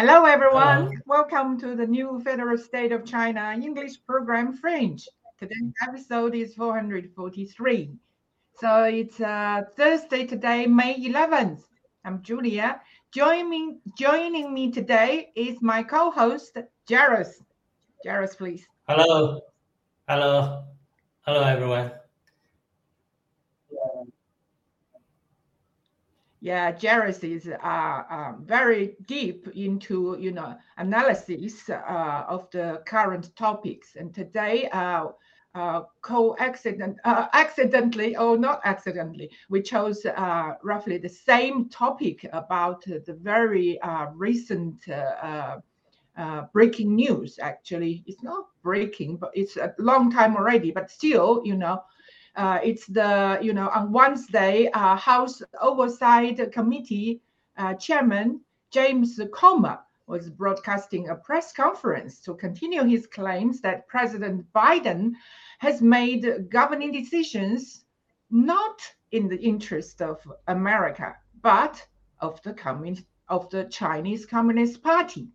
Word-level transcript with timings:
Hello, 0.00 0.24
everyone. 0.24 0.86
Hello. 0.86 0.92
Welcome 1.04 1.60
to 1.60 1.76
the 1.76 1.86
new 1.86 2.22
Federal 2.24 2.56
State 2.56 2.90
of 2.90 3.04
China 3.04 3.52
English 3.52 4.02
program 4.06 4.56
Fringe. 4.56 5.06
Today's 5.38 5.74
episode 5.86 6.34
is 6.34 6.54
443. 6.54 7.90
So 8.58 8.84
it's 8.84 9.20
uh, 9.20 9.60
Thursday 9.76 10.24
today, 10.24 10.66
May 10.66 10.98
11th. 10.98 11.60
I'm 12.06 12.22
Julia. 12.22 12.80
Joining 13.12 13.50
me, 13.50 13.76
joining 13.98 14.54
me 14.54 14.72
today 14.72 15.32
is 15.36 15.60
my 15.60 15.82
co-host, 15.82 16.56
Jairus. 16.88 17.42
Jairus, 18.02 18.34
please. 18.34 18.66
Hello. 18.88 19.42
Hello. 20.08 20.64
Hello, 21.26 21.42
everyone. 21.42 21.92
Yeah, 26.40 26.72
Jairus 26.80 27.22
are 27.62 28.06
uh, 28.10 28.14
uh, 28.14 28.32
very 28.42 28.96
deep 29.06 29.48
into 29.54 30.16
you 30.18 30.32
know 30.32 30.56
analysis 30.78 31.68
uh, 31.68 32.24
of 32.28 32.50
the 32.50 32.82
current 32.86 33.34
topics. 33.36 33.96
And 33.96 34.14
today, 34.14 34.68
uh, 34.72 35.08
uh, 35.54 35.82
co-accident 36.02 36.98
uh, 37.04 37.26
accidentally 37.32 38.16
or 38.16 38.38
not 38.38 38.60
accidentally, 38.64 39.30
we 39.50 39.62
chose 39.62 40.06
roughly 40.62 40.98
the 40.98 41.08
same 41.08 41.68
topic 41.68 42.26
about 42.32 42.84
the 42.84 43.18
very 43.22 43.78
recent. 44.14 44.84
breaking 46.52 46.94
news 46.94 47.38
actually 47.40 48.02
it's 48.06 48.22
not 48.22 48.44
breaking 48.62 49.16
but 49.16 49.30
it's 49.34 49.56
a 49.56 49.72
long 49.78 50.10
time 50.10 50.36
already 50.36 50.70
but 50.70 50.90
still 50.90 51.40
you 51.44 51.56
know 51.56 51.80
uh, 52.36 52.58
it's 52.62 52.86
the, 52.86 53.38
you 53.42 53.52
know, 53.52 53.68
on 53.68 53.92
Wednesday, 53.92 54.70
uh, 54.72 54.96
House 54.96 55.42
Oversight 55.60 56.52
Committee 56.52 57.20
uh, 57.56 57.74
Chairman 57.74 58.40
James 58.70 59.20
Comer 59.32 59.80
was 60.06 60.30
broadcasting 60.30 61.08
a 61.08 61.14
press 61.14 61.52
conference 61.52 62.20
to 62.20 62.34
continue 62.34 62.84
his 62.84 63.06
claims 63.06 63.60
that 63.60 63.86
President 63.88 64.44
Biden 64.52 65.12
has 65.58 65.82
made 65.82 66.48
governing 66.48 66.92
decisions 66.92 67.84
not 68.30 68.80
in 69.12 69.28
the 69.28 69.40
interest 69.40 70.00
of 70.02 70.18
America, 70.46 71.16
but 71.42 71.84
of 72.20 72.40
the 72.42 72.52
communist 72.52 73.04
of 73.28 73.48
the 73.50 73.64
Chinese 73.64 74.26
Communist 74.26 74.82
Party. 74.82 75.28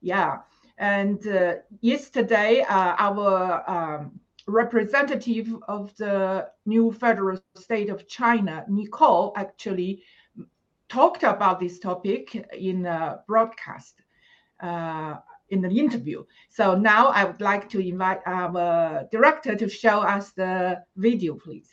Yeah, 0.00 0.38
and 0.78 1.26
uh, 1.26 1.54
yesterday 1.80 2.62
uh, 2.62 2.94
our 2.98 3.68
um, 3.68 4.20
representative 4.46 5.54
of 5.68 5.94
the 5.96 6.48
new 6.66 6.92
federal 6.92 7.40
state 7.56 7.90
of 7.90 8.08
China, 8.08 8.64
Nicole, 8.68 9.32
actually 9.36 10.02
talked 10.88 11.22
about 11.22 11.60
this 11.60 11.78
topic 11.78 12.34
in 12.52 12.86
a 12.86 13.20
broadcast, 13.26 13.94
uh, 14.60 15.16
in 15.48 15.64
an 15.64 15.76
interview. 15.76 16.24
So 16.50 16.76
now 16.76 17.08
I 17.08 17.24
would 17.24 17.40
like 17.40 17.68
to 17.70 17.78
invite 17.80 18.20
our 18.26 19.08
director 19.10 19.54
to 19.54 19.68
show 19.68 20.00
us 20.00 20.32
the 20.32 20.82
video, 20.96 21.34
please. 21.34 21.68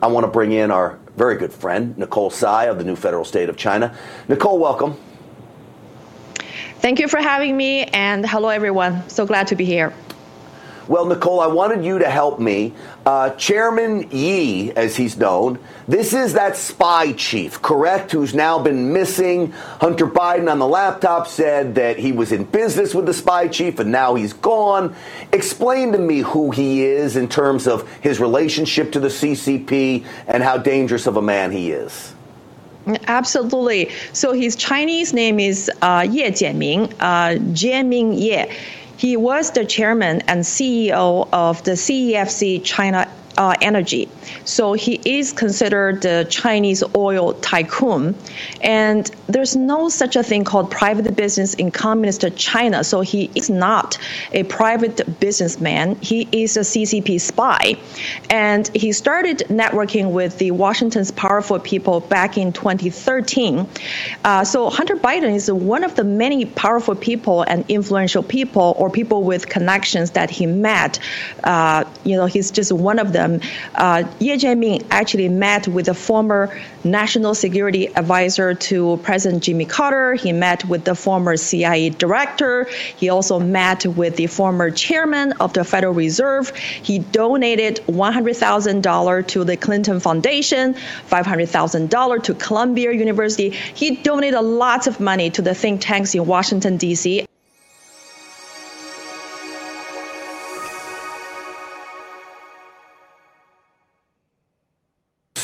I 0.00 0.06
want 0.06 0.24
to 0.24 0.30
bring 0.30 0.52
in 0.52 0.70
our 0.70 0.98
very 1.16 1.36
good 1.36 1.52
friend, 1.52 1.98
Nicole 1.98 2.30
Tsai 2.30 2.64
of 2.64 2.78
the 2.78 2.84
new 2.84 2.94
federal 2.94 3.24
state 3.24 3.48
of 3.48 3.56
China. 3.56 3.96
Nicole, 4.28 4.58
welcome. 4.58 4.96
Thank 6.80 7.00
you 7.00 7.08
for 7.08 7.18
having 7.18 7.56
me, 7.56 7.84
and 7.84 8.24
hello, 8.24 8.50
everyone. 8.50 9.08
So 9.08 9.26
glad 9.26 9.48
to 9.48 9.56
be 9.56 9.64
here. 9.64 9.92
Well, 10.86 11.04
Nicole, 11.04 11.40
I 11.40 11.48
wanted 11.48 11.84
you 11.84 11.98
to 11.98 12.08
help 12.08 12.38
me. 12.38 12.72
Uh, 13.04 13.30
Chairman 13.30 14.10
Yi, 14.10 14.72
as 14.72 14.96
he's 14.96 15.18
known, 15.18 15.58
this 15.86 16.14
is 16.14 16.34
that 16.34 16.56
spy 16.56 17.12
chief, 17.12 17.60
correct, 17.60 18.12
who's 18.12 18.32
now 18.32 18.58
been 18.58 18.92
missing. 18.92 19.50
Hunter 19.80 20.06
Biden 20.06 20.50
on 20.50 20.60
the 20.60 20.66
laptop 20.66 21.26
said 21.26 21.74
that 21.74 21.98
he 21.98 22.12
was 22.12 22.32
in 22.32 22.44
business 22.44 22.94
with 22.94 23.04
the 23.04 23.12
spy 23.12 23.48
chief 23.48 23.80
and 23.80 23.92
now 23.92 24.14
he's 24.14 24.32
gone. 24.32 24.94
Explain 25.30 25.92
to 25.92 25.98
me 25.98 26.20
who 26.20 26.52
he 26.52 26.84
is 26.84 27.16
in 27.16 27.28
terms 27.28 27.66
of 27.66 27.86
his 28.00 28.18
relationship 28.18 28.92
to 28.92 29.00
the 29.00 29.08
CCP 29.08 30.06
and 30.26 30.42
how 30.42 30.56
dangerous 30.56 31.06
of 31.06 31.18
a 31.18 31.22
man 31.22 31.50
he 31.50 31.70
is. 31.72 32.14
Absolutely. 33.06 33.90
So 34.12 34.32
his 34.32 34.56
Chinese 34.56 35.12
name 35.12 35.38
is 35.40 35.70
uh, 35.82 36.06
Ye 36.08 36.24
Jianming, 36.30 36.92
uh, 37.00 37.38
Jianming 37.52 38.18
Ye. 38.18 38.46
He 38.96 39.16
was 39.16 39.52
the 39.52 39.64
chairman 39.64 40.22
and 40.22 40.40
CEO 40.40 41.28
of 41.32 41.62
the 41.64 41.72
CEFC 41.72 42.64
China 42.64 43.08
uh, 43.38 43.54
energy. 43.62 44.08
So 44.44 44.72
he 44.72 45.00
is 45.04 45.32
considered 45.32 46.02
the 46.02 46.26
Chinese 46.28 46.82
oil 46.96 47.34
tycoon. 47.34 48.16
And 48.62 49.08
there's 49.28 49.54
no 49.54 49.88
such 49.88 50.16
a 50.16 50.24
thing 50.24 50.42
called 50.42 50.70
private 50.72 51.14
business 51.16 51.54
in 51.54 51.70
communist 51.70 52.24
China. 52.36 52.82
So 52.82 53.00
he 53.00 53.30
is 53.36 53.48
not 53.48 53.96
a 54.32 54.42
private 54.42 55.20
businessman. 55.20 55.94
He 56.00 56.28
is 56.32 56.56
a 56.56 56.60
CCP 56.60 57.20
spy. 57.20 57.76
And 58.28 58.66
he 58.74 58.92
started 58.92 59.38
networking 59.48 60.10
with 60.10 60.38
the 60.38 60.50
Washington's 60.50 61.12
powerful 61.12 61.60
people 61.60 62.00
back 62.00 62.36
in 62.36 62.52
2013. 62.52 63.68
Uh, 64.24 64.44
so 64.44 64.68
Hunter 64.68 64.96
Biden 64.96 65.32
is 65.32 65.48
one 65.50 65.84
of 65.84 65.94
the 65.94 66.02
many 66.02 66.44
powerful 66.44 66.96
people 66.96 67.42
and 67.42 67.64
influential 67.68 68.24
people 68.24 68.74
or 68.78 68.90
people 68.90 69.22
with 69.22 69.48
connections 69.48 70.10
that 70.12 70.28
he 70.28 70.44
met. 70.46 70.98
Uh, 71.44 71.84
you 72.02 72.16
know, 72.16 72.26
he's 72.26 72.50
just 72.50 72.72
one 72.72 72.98
of 72.98 73.12
them 73.12 73.27
um, 73.28 73.40
uh, 73.74 74.04
Ye 74.18 74.36
Jianming 74.36 74.86
actually 74.90 75.28
met 75.28 75.68
with 75.68 75.86
the 75.86 75.94
former 75.94 76.58
national 76.84 77.34
security 77.34 77.86
advisor 77.94 78.54
to 78.54 78.98
President 79.02 79.42
Jimmy 79.42 79.64
Carter. 79.64 80.14
He 80.14 80.32
met 80.32 80.64
with 80.64 80.84
the 80.84 80.94
former 80.94 81.36
CIA 81.36 81.90
director. 81.90 82.64
He 82.96 83.08
also 83.08 83.38
met 83.38 83.86
with 83.86 84.16
the 84.16 84.26
former 84.26 84.70
chairman 84.70 85.32
of 85.40 85.52
the 85.52 85.64
Federal 85.64 85.94
Reserve. 85.94 86.54
He 86.56 86.98
donated 86.98 87.80
$100,000 87.86 89.26
to 89.28 89.44
the 89.44 89.56
Clinton 89.56 90.00
Foundation, 90.00 90.74
$500,000 91.10 92.22
to 92.24 92.34
Columbia 92.34 92.92
University. 92.92 93.50
He 93.50 93.96
donated 93.96 94.40
lots 94.40 94.86
of 94.86 95.00
money 95.00 95.30
to 95.30 95.42
the 95.42 95.54
think 95.54 95.80
tanks 95.80 96.14
in 96.14 96.26
Washington, 96.26 96.76
D.C. 96.76 97.27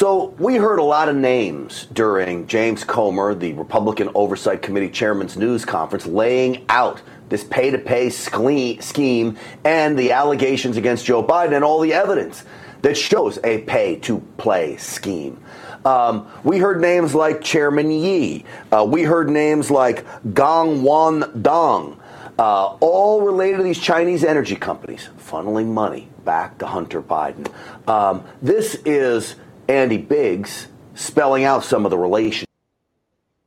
So 0.05 0.35
we 0.39 0.57
heard 0.57 0.81
a 0.81 0.83
lot 0.83 1.09
of 1.09 1.17
names 1.17 1.87
during 1.95 2.47
James 2.47 2.85
Comer, 2.85 3.35
the 3.35 3.55
Republican 3.55 4.11
Oversight 4.15 4.61
Committee 4.61 4.91
chairman's 4.91 5.35
news 5.35 5.65
conference, 5.65 6.05
laying 6.05 6.67
out 6.69 7.01
this 7.31 7.43
pay 7.43 7.71
to 7.71 7.79
pay 7.79 8.11
scheme 8.11 9.39
and 9.65 9.99
the 9.99 10.13
allegations 10.13 10.77
against 10.77 11.07
Joe 11.07 11.23
Biden 11.25 11.55
and 11.55 11.65
all 11.65 11.81
the 11.81 11.95
evidence 11.95 12.45
that 12.83 12.99
shows 12.99 13.39
a 13.45 13.63
pay 13.63 13.97
to 14.01 14.19
play 14.37 14.77
scheme. 14.77 15.43
Um, 15.87 16.31
we 16.45 16.59
heard 16.59 16.83
names 16.83 17.15
like 17.15 17.41
Chairman 17.41 17.91
Yi. 17.91 18.45
Uh, 18.71 18.85
we 18.87 19.05
heard 19.05 19.31
names 19.31 19.71
like 19.71 20.05
Gong 20.35 20.83
Wan 20.83 21.41
Dong, 21.41 21.99
uh, 22.39 22.77
all 22.81 23.23
related 23.23 23.57
to 23.57 23.63
these 23.63 23.81
Chinese 23.81 24.23
energy 24.23 24.57
companies 24.57 25.09
funneling 25.19 25.69
money 25.69 26.11
back 26.27 26.59
to 26.59 26.67
Hunter 26.67 27.01
Biden. 27.01 27.51
Um, 27.89 28.23
this 28.43 28.75
is 28.85 29.37
Andy 29.69 29.99
Biggs 29.99 30.69
spelling 30.95 31.45
out 31.45 31.65
some 31.65 31.85
of 31.85 31.91
the 31.91 31.99
relations. 31.99 32.47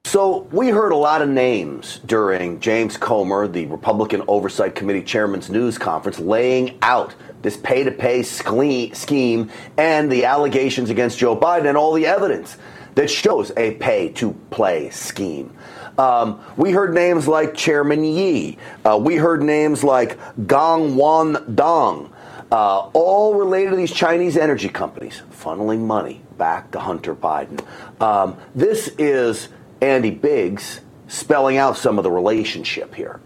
So 0.06 0.47
we 0.51 0.69
heard 0.69 0.94
a 0.94 0.95
lot 0.95 1.21
of 1.21 1.27
names 1.27 2.00
during 2.06 2.62
James 2.62 2.95
Comer, 2.95 3.47
the 3.47 3.65
Republican 3.65 4.24
Oversight 4.27 4.74
Committee 4.74 5.03
chairman's 5.03 5.50
news 5.50 5.77
conference, 5.77 6.18
laying 6.18 6.77
out 6.81 7.13
this 7.42 7.57
pay 7.57 7.83
to 7.83 7.92
pay 7.92 8.24
scheme 8.24 9.51
and 9.77 10.12
the 10.12 10.24
allegations 10.24 10.89
against 10.89 11.19
Joe 11.19 11.36
Biden 11.36 11.68
and 11.68 11.77
all 11.77 11.94
the 11.94 12.06
evidence 12.06 12.57
that 12.95 13.09
shows 13.09 13.51
a 13.57 13.75
pay 13.75 14.09
to 14.13 14.31
play 14.50 14.89
scheme. 14.92 15.53
Um, 15.97 16.42
we 16.56 16.71
heard 16.71 16.94
names 16.94 17.27
like 17.27 17.53
Chairman 17.53 18.03
Yi. 18.03 18.57
Uh, 18.86 18.97
we 18.97 19.18
heard 19.18 19.44
names 19.44 19.83
like 19.83 20.18
Gong 20.47 20.95
Wan 20.95 21.53
Dong 21.53 22.13
uh, 22.51 22.89
all 22.94 23.35
related 23.35 23.71
to 23.71 23.75
these 23.75 23.91
Chinese 23.91 24.38
energy 24.38 24.69
companies 24.69 25.21
funneling 25.31 25.79
money 25.79 26.21
back 26.38 26.71
to 26.71 26.79
Hunter 26.79 27.15
Biden. 27.15 27.63
Um, 28.01 28.38
this 28.55 28.89
is 28.97 29.49
Andy 29.81 30.11
Biggs 30.11 30.81
spelling 31.07 31.57
out 31.57 31.77
some 31.77 31.97
of 31.97 32.03
the 32.03 32.11
relationship 32.11 32.95
here. 32.95 33.19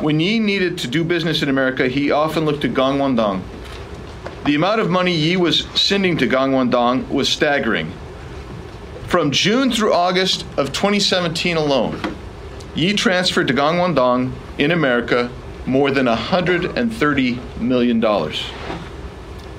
When 0.00 0.18
Yi 0.18 0.40
needed 0.40 0.78
to 0.78 0.88
do 0.88 1.04
business 1.04 1.42
in 1.42 1.48
America, 1.48 1.88
he 1.88 2.10
often 2.10 2.44
looked 2.44 2.62
to 2.62 2.68
Gang 2.68 2.98
Wandong. 2.98 3.42
The 4.44 4.54
amount 4.54 4.80
of 4.80 4.90
money 4.90 5.14
Yi 5.14 5.36
was 5.36 5.66
sending 5.74 6.16
to 6.18 6.26
Gang 6.26 6.52
Wandong 6.52 7.08
was 7.08 7.28
staggering. 7.28 7.92
From 9.06 9.30
June 9.30 9.70
through 9.70 9.92
August 9.92 10.44
of 10.56 10.72
2017 10.72 11.56
alone, 11.56 12.00
Yi 12.74 12.92
transferred 12.92 13.46
to 13.48 13.54
Gang 13.54 13.76
Wandong 13.76 14.32
in 14.58 14.72
America 14.72 15.30
more 15.66 15.90
than 15.90 16.06
$130 16.06 17.60
million. 17.60 18.32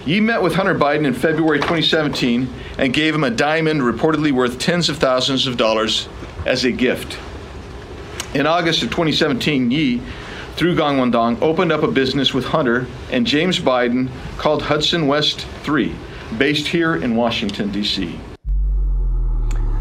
Yi 0.06 0.22
met 0.22 0.42
with 0.42 0.56
Hunter 0.56 0.74
Biden 0.74 1.06
in 1.06 1.14
February 1.14 1.60
2017 1.60 2.50
and 2.78 2.94
gave 2.94 3.14
him 3.14 3.26
a 3.26 3.30
diamond 3.30 3.82
reportedly 3.82 4.32
worth 4.32 4.58
tens 4.58 4.88
of 4.88 4.98
thousands 4.98 5.48
of 5.48 5.58
dollars 5.58 6.08
as 6.46 6.64
a 6.64 6.72
gift. 6.72 7.20
In 8.34 8.48
August 8.48 8.84
of 8.84 8.90
2017, 8.90 9.70
Yi, 9.70 10.02
through 10.56 10.76
Gong 10.76 10.98
Wandong, 10.98 11.42
opened 11.42 11.72
up 11.72 11.84
a 11.84 11.92
business 11.92 12.34
with 12.34 12.46
Hunter 12.46 12.88
and 13.12 13.28
James 13.28 13.60
Biden 13.60 14.10
called 14.38 14.64
Hudson 14.64 15.08
West 15.08 15.46
3, 15.64 15.94
based 16.38 16.68
here 16.68 16.96
in 16.96 17.16
Washington, 17.16 17.72
D.C. 17.72 18.18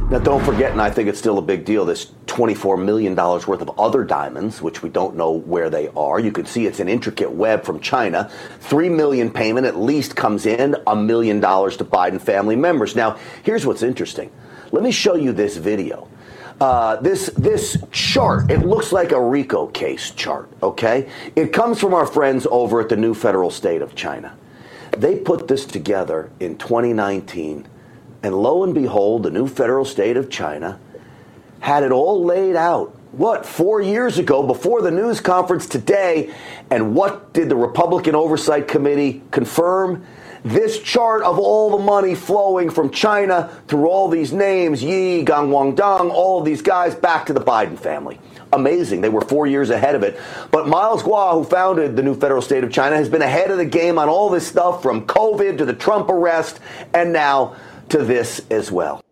Now, 0.08 0.20
don't 0.20 0.44
forget, 0.44 0.70
and 0.70 0.80
I 0.80 0.88
think 0.88 1.08
it's 1.08 1.18
still 1.18 1.36
a 1.36 1.42
big 1.42 1.64
deal, 1.64 1.84
this 1.84 2.12
$24 2.26 2.80
million 2.80 3.16
worth 3.16 3.48
of 3.48 3.70
other 3.76 4.04
diamonds, 4.04 4.62
which 4.62 4.80
we 4.80 4.88
don't 4.88 5.16
know 5.16 5.32
where 5.32 5.68
they 5.68 5.88
are. 5.96 6.20
You 6.20 6.30
can 6.30 6.46
see 6.46 6.64
it's 6.64 6.78
an 6.78 6.88
intricate 6.88 7.32
web 7.32 7.64
from 7.64 7.80
China. 7.80 8.30
3 8.60 8.88
million 8.88 9.32
payment 9.32 9.66
at 9.66 9.76
least 9.76 10.14
comes 10.14 10.46
in, 10.46 10.76
a 10.86 10.94
million 10.94 11.40
dollars 11.40 11.76
to 11.78 11.84
Biden 11.84 12.20
family 12.20 12.54
members. 12.54 12.94
Now, 12.94 13.18
here's 13.42 13.66
what's 13.66 13.82
interesting. 13.82 14.30
Let 14.70 14.84
me 14.84 14.92
show 14.92 15.16
you 15.16 15.32
this 15.32 15.56
video. 15.56 16.08
Uh, 16.60 16.96
this 16.96 17.26
this 17.36 17.76
chart 17.90 18.50
it 18.50 18.60
looks 18.60 18.92
like 18.92 19.10
a 19.10 19.20
RICO 19.20 19.66
case 19.66 20.12
chart. 20.12 20.48
Okay, 20.62 21.10
it 21.34 21.52
comes 21.52 21.80
from 21.80 21.92
our 21.92 22.06
friends 22.06 22.46
over 22.50 22.80
at 22.80 22.88
the 22.88 22.96
New 22.96 23.12
Federal 23.12 23.50
State 23.50 23.82
of 23.82 23.96
China. 23.96 24.38
They 24.96 25.16
put 25.16 25.48
this 25.48 25.66
together 25.66 26.30
in 26.38 26.56
2019 26.56 27.66
and 28.26 28.36
lo 28.36 28.64
and 28.64 28.74
behold, 28.74 29.22
the 29.22 29.30
new 29.30 29.46
federal 29.46 29.84
state 29.84 30.16
of 30.16 30.28
China 30.28 30.78
had 31.60 31.82
it 31.82 31.92
all 31.92 32.24
laid 32.24 32.56
out. 32.56 32.94
What, 33.12 33.46
four 33.46 33.80
years 33.80 34.18
ago, 34.18 34.42
before 34.42 34.82
the 34.82 34.90
news 34.90 35.20
conference 35.20 35.66
today? 35.66 36.34
And 36.70 36.94
what 36.94 37.32
did 37.32 37.48
the 37.48 37.56
Republican 37.56 38.14
Oversight 38.14 38.68
Committee 38.68 39.22
confirm? 39.30 40.04
This 40.44 40.80
chart 40.80 41.22
of 41.22 41.38
all 41.38 41.76
the 41.76 41.82
money 41.82 42.14
flowing 42.14 42.70
from 42.70 42.90
China 42.90 43.50
through 43.68 43.88
all 43.88 44.08
these 44.08 44.32
names, 44.32 44.82
Yi, 44.82 45.24
Gang 45.24 45.48
Wangdong, 45.48 46.10
all 46.10 46.40
of 46.40 46.44
these 46.44 46.62
guys, 46.62 46.94
back 46.94 47.26
to 47.26 47.32
the 47.32 47.40
Biden 47.40 47.78
family. 47.78 48.20
Amazing. 48.52 49.00
They 49.00 49.08
were 49.08 49.22
four 49.22 49.46
years 49.46 49.70
ahead 49.70 49.94
of 49.94 50.02
it. 50.02 50.20
But 50.52 50.68
Miles 50.68 51.02
Guo, 51.02 51.32
who 51.32 51.44
founded 51.44 51.96
the 51.96 52.02
new 52.02 52.14
federal 52.14 52.42
state 52.42 52.64
of 52.64 52.72
China, 52.72 52.96
has 52.96 53.08
been 53.08 53.22
ahead 53.22 53.50
of 53.50 53.56
the 53.56 53.64
game 53.64 53.98
on 53.98 54.08
all 54.08 54.30
this 54.30 54.46
stuff 54.46 54.82
from 54.82 55.06
COVID 55.06 55.58
to 55.58 55.64
the 55.64 55.74
Trump 55.74 56.10
arrest 56.10 56.60
and 56.94 57.12
now 57.12 57.56
to 57.88 58.04
this 58.04 58.40
as 58.50 58.70
well. 58.72 59.02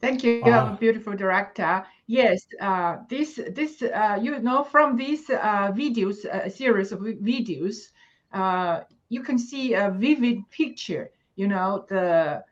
Thank 0.00 0.22
you, 0.22 0.42
wow. 0.44 0.76
beautiful 0.76 1.16
director. 1.16 1.84
Yes, 2.06 2.46
uh, 2.60 2.98
this 3.08 3.40
this 3.50 3.82
uh, 3.82 4.16
you 4.22 4.38
know 4.38 4.62
from 4.62 4.96
these 4.96 5.28
uh, 5.28 5.72
videos, 5.72 6.24
a 6.24 6.48
series 6.48 6.92
of 6.92 7.00
videos, 7.00 7.88
uh, 8.32 8.82
you 9.08 9.22
can 9.22 9.36
see 9.36 9.74
a 9.74 9.90
vivid 9.90 10.48
picture. 10.50 11.10
You 11.34 11.48
know 11.48 11.86
the 11.88 12.44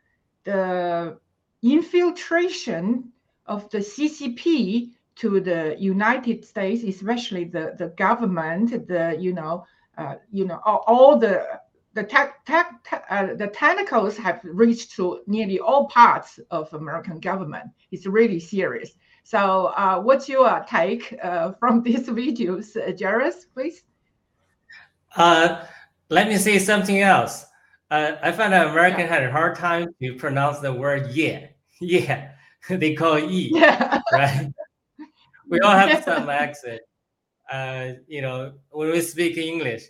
the 0.43 1.17
infiltration 1.63 3.13
of 3.47 3.71
the 3.71 3.79
CCP 3.79 4.91
to 5.17 5.41
the 5.41 5.77
United 5.79 6.45
States, 6.45 6.83
especially 6.83 7.45
the, 7.45 7.75
the 7.79 7.89
government, 7.97 8.87
the 8.89 9.17
you 9.19 9.33
know, 9.33 9.65
uh, 9.97 10.17
you 10.31 10.45
know, 10.45 10.61
all, 10.65 10.85
all 10.87 11.19
the 11.19 11.47
the 11.95 12.03
tech, 12.03 12.45
tech, 12.45 12.83
tech 12.85 13.05
uh, 13.09 13.35
the 13.35 13.47
tentacles 13.47 14.17
have 14.17 14.41
reached 14.43 14.93
to 14.97 15.21
nearly 15.27 15.61
all 15.61 15.87
parts 15.87 16.41
of 16.51 16.73
American 16.75 17.21
government. 17.21 17.71
It's 17.93 18.07
really 18.07 18.41
serious. 18.41 18.95
So, 19.23 19.67
uh, 19.77 20.01
what's 20.01 20.29
your 20.29 20.65
take 20.69 21.17
uh, 21.23 21.53
from 21.53 21.83
these 21.85 22.09
videos, 22.09 22.77
uh, 22.77 22.93
Jairus, 22.99 23.47
please? 23.47 23.83
Uh, 25.17 25.65
let 26.11 26.29
me 26.29 26.37
say 26.37 26.59
something 26.59 27.01
else. 27.01 27.47
Uh, 27.91 28.17
I 28.23 28.33
found 28.33 28.53
that 28.53 28.67
American 28.67 29.01
yeah. 29.01 29.07
had 29.07 29.25
a 29.25 29.31
hard 29.31 29.57
time 29.57 29.95
to 30.03 30.15
pronounce 30.15 30.59
the 30.59 30.73
word 30.73 31.11
"yeah." 31.13 31.47
Yeah, 31.81 32.31
they 32.69 32.95
call 32.95 33.17
it 33.17 33.31
"e," 33.31 33.51
yeah. 33.55 34.01
right? 34.13 34.53
We 35.49 35.61
all 35.61 35.77
have 35.77 36.05
some 36.05 36.29
accent. 36.29 36.81
Uh, 37.51 37.93
you 38.07 38.23
know, 38.23 38.53
when 38.71 38.91
we 38.91 39.01
speak 39.01 39.37
English, 39.37 39.85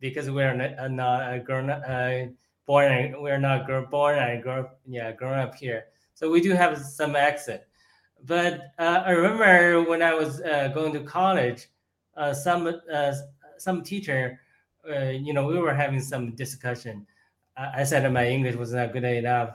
because 0.00 0.30
we're 0.30 0.54
not, 0.54 0.78
uh, 0.78 0.88
not 0.88 1.22
uh, 1.22 1.38
grown 1.38 1.70
uh, 1.70 2.26
born, 2.66 3.14
we're 3.20 3.38
not 3.38 3.66
grown, 3.66 3.86
born 3.90 4.18
and 4.18 4.42
grown, 4.42 4.66
yeah, 4.86 5.12
grown 5.12 5.38
up 5.38 5.54
here. 5.54 5.86
So 6.14 6.30
we 6.30 6.40
do 6.40 6.52
have 6.52 6.78
some 6.78 7.16
accent. 7.16 7.62
But 8.24 8.72
uh, 8.78 9.02
I 9.06 9.10
remember 9.10 9.88
when 9.88 10.02
I 10.02 10.14
was 10.14 10.40
uh, 10.40 10.68
going 10.74 10.92
to 10.94 11.00
college, 11.00 11.68
uh, 12.16 12.34
some 12.34 12.80
some 13.58 13.82
teacher, 13.82 14.40
you 14.84 15.32
know, 15.32 15.46
we 15.46 15.58
were 15.58 15.74
having 15.74 16.00
some 16.00 16.34
discussion. 16.34 17.06
I, 17.56 17.80
I 17.80 17.84
said 17.84 18.10
my 18.12 18.28
English 18.28 18.56
was 18.56 18.72
not 18.72 18.92
good 18.92 19.04
enough. 19.04 19.50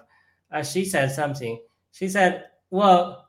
She 0.63 0.85
said 0.85 1.11
something. 1.11 1.59
She 1.91 2.07
said, 2.07 2.45
"Well, 2.69 3.22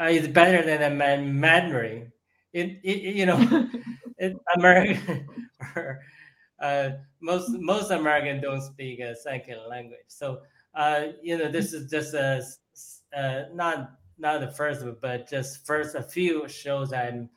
uh, 0.00 0.04
is 0.04 0.28
better 0.28 0.62
than 0.64 0.82
a 0.82 0.94
man 0.94 1.38
Mandarin. 1.38 2.12
It, 2.52 2.80
it 2.82 3.14
you 3.14 3.26
know, 3.26 3.68
it, 4.18 4.36
American 4.56 5.28
uh, 6.60 6.90
most 7.20 7.50
most 7.50 7.90
Americans 7.90 8.42
don't 8.42 8.62
speak 8.62 9.00
a 9.00 9.14
second 9.14 9.58
language. 9.68 10.08
So 10.08 10.40
uh, 10.74 11.08
you 11.22 11.36
know, 11.38 11.50
this 11.50 11.72
is 11.72 11.90
just 11.90 12.14
a 12.14 12.42
uh, 13.16 13.44
not 13.52 13.92
not 14.18 14.40
the 14.40 14.50
first, 14.50 14.84
but 15.00 15.28
just 15.28 15.66
first 15.66 15.94
a 15.94 16.02
few 16.02 16.48
shows 16.48 16.92
I'm 16.92 17.28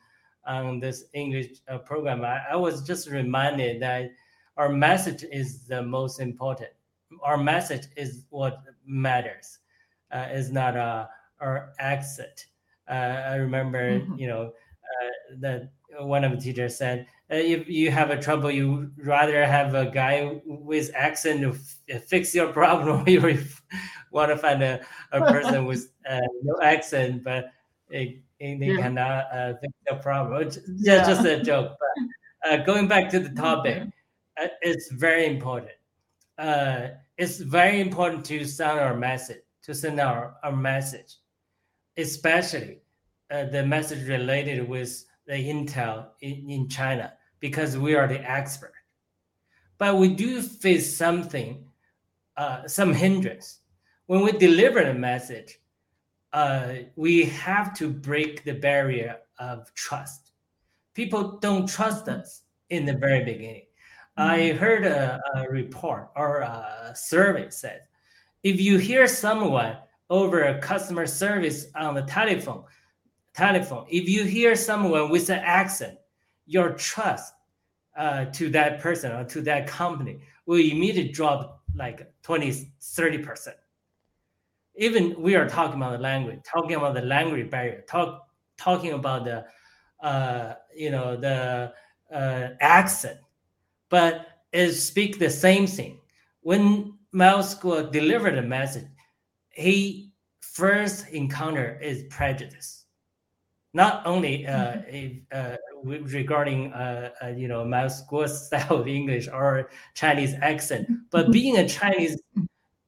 on 0.46 0.80
this 0.80 1.04
English 1.14 1.60
uh, 1.68 1.78
program. 1.78 2.24
I, 2.24 2.40
I 2.52 2.56
was 2.56 2.86
just 2.86 3.08
reminded 3.08 3.80
that 3.82 4.10
our 4.56 4.68
message 4.68 5.24
is 5.32 5.66
the 5.66 5.82
most 5.82 6.20
important. 6.20 6.70
Our 7.22 7.36
message 7.36 7.86
is 7.96 8.24
what 8.30 8.62
matters. 8.86 9.58
Uh, 10.12 10.28
is 10.30 10.52
not 10.52 10.76
uh, 10.76 11.06
our 11.40 11.72
accent. 11.80 12.46
Uh, 12.88 13.22
I 13.30 13.34
remember, 13.36 14.00
mm-hmm. 14.00 14.16
you 14.18 14.28
know, 14.28 14.52
uh, 14.52 15.36
that 15.40 15.70
one 16.00 16.24
of 16.24 16.32
the 16.32 16.38
teachers 16.38 16.76
said, 16.76 17.06
uh, 17.30 17.36
if 17.36 17.68
you 17.68 17.90
have 17.90 18.10
a 18.10 18.20
trouble, 18.20 18.50
you 18.50 18.90
rather 18.98 19.46
have 19.46 19.74
a 19.74 19.86
guy 19.86 20.40
with 20.44 20.90
accent 20.94 21.40
to 21.40 21.56
f- 21.88 22.04
fix 22.04 22.34
your 22.34 22.52
problem, 22.52 23.02
or 23.06 23.28
you 23.28 23.44
want 24.10 24.30
to 24.30 24.36
find 24.36 24.62
a, 24.62 24.84
a 25.12 25.20
person 25.20 25.64
with 25.66 25.90
uh, 26.08 26.20
no 26.42 26.60
accent, 26.62 27.24
but 27.24 27.50
it, 27.88 28.18
it, 28.38 28.60
they 28.60 28.66
yeah. 28.66 28.76
cannot 28.76 29.24
uh, 29.32 29.54
fix 29.60 29.72
your 29.88 29.98
problem. 30.00 30.44
Just, 30.44 30.60
yeah. 30.76 31.06
just 31.06 31.24
a 31.24 31.42
joke. 31.42 31.76
But 31.80 32.50
uh, 32.50 32.64
going 32.64 32.86
back 32.86 33.08
to 33.10 33.20
the 33.20 33.30
topic, 33.42 33.78
mm-hmm. 33.78 34.46
it's 34.60 34.90
very 34.92 35.26
important. 35.26 35.72
it's 37.16 37.38
very 37.38 37.80
important 37.80 38.24
to 38.26 38.44
send 38.44 38.78
our 38.78 38.94
message, 38.94 39.40
to 39.62 39.74
send 39.74 39.98
our, 39.98 40.34
our 40.42 40.54
message 40.54 41.16
especially 41.96 42.78
uh, 43.30 43.44
the 43.44 43.64
message 43.64 44.08
related 44.08 44.68
with 44.68 45.04
the 45.26 45.34
intel 45.34 46.08
in, 46.20 46.50
in 46.50 46.68
China, 46.68 47.12
because 47.40 47.76
we 47.76 47.94
are 47.94 48.06
the 48.06 48.20
expert. 48.30 48.74
But 49.78 49.96
we 49.96 50.08
do 50.08 50.42
face 50.42 50.96
something, 50.96 51.64
uh, 52.36 52.68
some 52.68 52.92
hindrance. 52.92 53.60
When 54.06 54.22
we 54.22 54.32
deliver 54.32 54.84
the 54.84 54.94
message, 54.94 55.58
uh, 56.32 56.74
we 56.96 57.24
have 57.24 57.74
to 57.74 57.88
break 57.88 58.44
the 58.44 58.54
barrier 58.54 59.18
of 59.38 59.72
trust. 59.74 60.32
People 60.94 61.38
don't 61.38 61.68
trust 61.68 62.08
us 62.08 62.42
in 62.70 62.84
the 62.84 62.94
very 62.94 63.24
beginning. 63.24 63.66
Mm-hmm. 64.18 64.30
I 64.30 64.52
heard 64.52 64.84
a, 64.84 65.20
a 65.34 65.48
report 65.48 66.10
or 66.14 66.40
a 66.40 66.92
survey 66.94 67.50
said 67.50 67.82
if 68.44 68.60
you 68.60 68.78
hear 68.78 69.08
someone 69.08 69.76
over 70.14 70.44
a 70.44 70.58
customer 70.60 71.08
service 71.08 71.66
on 71.74 71.92
the 71.96 72.02
telephone. 72.02 72.62
Telephone. 73.34 73.84
If 73.90 74.08
you 74.08 74.22
hear 74.22 74.54
someone 74.54 75.10
with 75.10 75.28
an 75.28 75.40
accent, 75.40 75.98
your 76.46 76.70
trust 76.74 77.34
uh, 77.96 78.26
to 78.26 78.48
that 78.50 78.78
person 78.78 79.10
or 79.10 79.24
to 79.24 79.40
that 79.40 79.66
company 79.66 80.20
will 80.46 80.60
immediately 80.60 81.10
drop 81.10 81.62
like 81.74 82.12
20, 82.22 82.70
30%. 82.80 83.48
Even 84.76 85.20
we 85.20 85.34
are 85.34 85.48
talking 85.48 85.78
about 85.82 85.92
the 85.92 85.98
language, 85.98 86.38
talking 86.44 86.76
about 86.76 86.94
the 86.94 87.02
language 87.02 87.50
barrier, 87.50 87.82
talk, 87.88 88.28
talking 88.56 88.92
about 88.92 89.24
the, 89.24 89.44
uh, 90.00 90.54
you 90.76 90.92
know, 90.92 91.16
the 91.16 91.72
uh, 92.14 92.48
accent, 92.60 93.18
but 93.88 94.26
it 94.52 94.72
speak 94.74 95.18
the 95.18 95.30
same 95.30 95.66
thing. 95.66 95.98
When 96.42 96.94
Miles 97.10 97.56
Guo 97.56 97.90
delivered 97.90 98.36
the 98.36 98.42
message, 98.42 98.86
he 99.54 100.12
first 100.40 101.08
encounter 101.08 101.78
is 101.82 102.04
prejudice 102.10 102.84
not 103.74 104.06
only 104.06 104.46
uh, 104.46 104.76
mm-hmm. 104.88 105.18
uh, 105.32 105.56
regarding 105.84 106.72
uh, 106.72 107.10
uh, 107.22 107.26
you 107.28 107.48
know 107.48 107.64
Miles 107.64 108.02
Guo's 108.08 108.46
style 108.46 108.78
of 108.78 108.88
English 108.88 109.28
or 109.28 109.68
Chinese 109.94 110.34
accent, 110.40 110.88
but 111.10 111.24
mm-hmm. 111.24 111.32
being 111.32 111.56
a 111.58 111.68
Chinese 111.68 112.20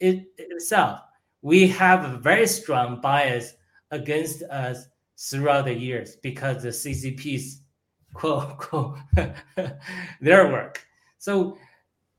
it, 0.01 0.27
itself, 0.39 1.01
we 1.43 1.67
have 1.67 2.05
a 2.05 2.17
very 2.19 2.47
strong 2.47 3.01
bias 3.01 3.55
against 3.91 4.43
us 4.45 4.87
throughout 5.19 5.65
the 5.65 5.75
years 5.75 6.17
because 6.23 6.63
the 6.63 6.69
CCP's 6.69 7.63
quote 8.15 8.57
quote 8.59 8.97
their 10.21 10.51
work. 10.53 10.87
So 11.19 11.59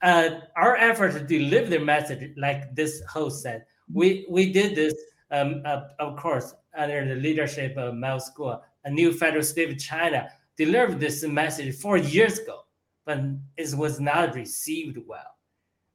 uh, 0.01 0.41
our 0.55 0.75
effort 0.75 1.13
to 1.13 1.19
deliver 1.21 1.69
the 1.69 1.79
message, 1.79 2.33
like 2.37 2.75
this 2.75 3.01
host 3.09 3.41
said, 3.41 3.65
we 3.91 4.25
we 4.29 4.51
did 4.51 4.75
this, 4.75 4.93
um, 5.31 5.61
uh, 5.65 5.81
of 5.99 6.17
course, 6.17 6.53
under 6.75 7.05
the 7.05 7.19
leadership 7.19 7.77
of 7.77 7.95
Miles 7.95 8.31
Guo, 8.37 8.61
a 8.85 8.89
new 8.89 9.13
federal 9.13 9.43
state 9.43 9.69
of 9.69 9.77
China 9.79 10.29
delivered 10.57 10.99
this 10.99 11.23
message 11.23 11.75
four 11.75 11.97
years 11.97 12.39
ago, 12.39 12.61
but 13.05 13.19
it 13.57 13.73
was 13.75 13.99
not 13.99 14.35
received 14.35 14.97
well. 15.05 15.35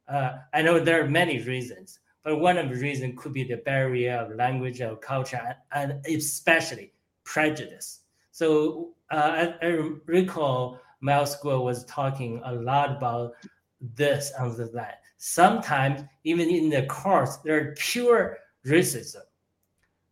Uh, 0.08 0.38
I 0.52 0.62
know 0.62 0.78
there 0.78 1.02
are 1.04 1.08
many 1.08 1.40
reasons, 1.42 1.98
but 2.24 2.38
one 2.38 2.58
of 2.58 2.68
the 2.68 2.76
reasons 2.76 3.14
could 3.18 3.32
be 3.32 3.44
the 3.44 3.56
barrier 3.56 4.16
of 4.16 4.36
language 4.36 4.80
or 4.80 4.96
culture, 4.96 5.56
and 5.72 6.04
especially 6.06 6.92
prejudice. 7.24 8.00
So 8.30 8.94
uh, 9.10 9.54
I, 9.62 9.66
I, 9.66 9.90
recall 10.06 10.80
Miles 11.00 11.36
Guo 11.40 11.62
was 11.62 11.84
talking 11.84 12.40
a 12.44 12.54
lot 12.54 12.96
about 12.96 13.32
this 13.80 14.32
and 14.38 14.56
that. 14.74 15.01
Sometimes 15.24 16.02
even 16.24 16.50
in 16.50 16.68
the 16.68 16.82
course, 16.86 17.36
there 17.44 17.56
are 17.56 17.74
pure 17.78 18.38
racism, 18.66 19.22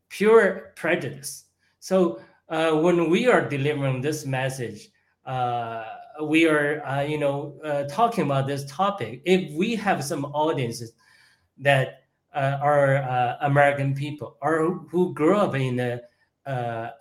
pure 0.09 0.73
prejudice. 0.77 1.47
So 1.81 2.21
uh, 2.49 2.77
when 2.77 3.11
we 3.11 3.27
are 3.27 3.49
delivering 3.49 4.03
this 4.03 4.25
message, 4.25 4.89
uh, 5.27 5.83
we 6.23 6.47
are, 6.47 6.81
uh, 6.87 7.03
you 7.03 7.19
know, 7.19 7.59
uh, 7.65 7.89
talking 7.89 8.23
about 8.23 8.47
this 8.47 8.65
topic. 8.71 9.23
If 9.25 9.53
we 9.53 9.75
have 9.75 10.05
some 10.05 10.27
audiences 10.27 10.93
that 11.59 12.05
uh, 12.33 12.59
are 12.63 12.99
uh, 12.99 13.39
American 13.41 13.97
people 13.97 14.37
or 14.41 14.87
who 14.93 15.13
grew 15.13 15.37
up 15.37 15.57
in 15.57 15.75
the 15.75 16.03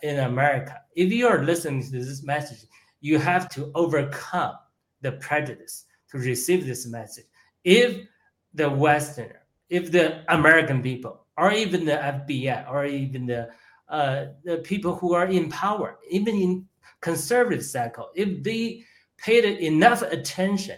in 0.02 0.20
America, 0.22 0.82
if 0.96 1.12
you 1.12 1.28
are 1.28 1.44
listening 1.44 1.84
to 1.84 1.92
this 1.92 2.24
message, 2.24 2.66
you 3.02 3.20
have 3.20 3.50
to 3.50 3.72
overcome 3.76 4.56
the 5.02 5.12
prejudice 5.12 5.86
to 6.10 6.18
receive 6.18 6.66
this 6.66 6.88
message. 6.88 7.29
If 7.64 8.08
the 8.54 8.70
Westerner, 8.70 9.42
if 9.70 9.92
the 9.92 10.24
American 10.34 10.82
people, 10.82 11.26
or 11.38 11.52
even 11.52 11.86
the 11.86 11.94
FBI, 11.94 12.70
or 12.70 12.86
even 12.86 13.26
the 13.26 13.50
uh, 13.90 14.26
the 14.44 14.58
people 14.58 14.96
who 14.96 15.14
are 15.14 15.26
in 15.26 15.50
power, 15.50 15.98
even 16.10 16.36
in 16.36 16.68
conservative 17.02 17.66
cycle, 17.66 18.10
if 18.14 18.44
they 18.44 18.84
paid 19.18 19.46
enough 19.46 20.02
attention 20.04 20.78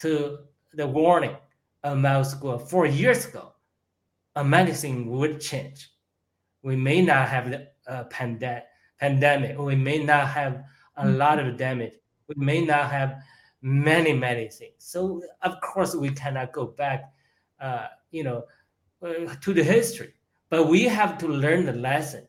to 0.00 0.38
the 0.72 0.86
warning 0.86 1.36
of 1.82 1.98
Miles 1.98 2.34
Guo 2.34 2.60
four 2.60 2.86
years 2.86 3.26
ago, 3.26 3.52
a 4.36 4.44
medicine 4.44 5.06
would 5.10 5.40
change. 5.40 5.90
We 6.62 6.76
may 6.76 7.02
not 7.02 7.28
have 7.28 7.50
the 7.50 7.68
uh, 7.86 8.04
pandemic, 8.04 8.64
pandemic. 8.98 9.58
We 9.58 9.76
may 9.76 10.02
not 10.02 10.28
have 10.28 10.64
a 10.96 11.04
mm-hmm. 11.04 11.16
lot 11.16 11.38
of 11.38 11.56
damage. 11.56 11.92
We 12.28 12.34
may 12.44 12.64
not 12.64 12.90
have 12.90 13.22
many 13.66 14.12
many 14.12 14.46
things. 14.46 14.74
So 14.78 15.22
of 15.42 15.60
course 15.60 15.96
we 15.96 16.10
cannot 16.10 16.52
go 16.52 16.66
back, 16.66 17.12
uh, 17.60 17.88
you 18.12 18.22
know, 18.22 18.44
uh, 19.02 19.34
to 19.40 19.52
the 19.52 19.64
history, 19.64 20.14
but 20.50 20.68
we 20.68 20.84
have 20.84 21.18
to 21.18 21.26
learn 21.26 21.66
the 21.66 21.72
lesson 21.72 22.28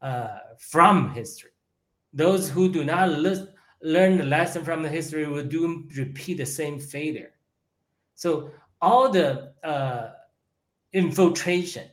uh, 0.00 0.38
from 0.58 1.12
history. 1.12 1.50
Those 2.14 2.48
who 2.48 2.72
do 2.72 2.82
not 2.82 3.10
list, 3.10 3.48
learn 3.82 4.16
the 4.16 4.24
lesson 4.24 4.64
from 4.64 4.82
the 4.82 4.88
history 4.88 5.26
will 5.28 5.44
do 5.44 5.86
repeat 5.94 6.38
the 6.38 6.46
same 6.46 6.80
failure. 6.80 7.32
So 8.14 8.50
all 8.80 9.10
the 9.10 9.52
uh, 9.62 10.12
infiltration 10.94 11.88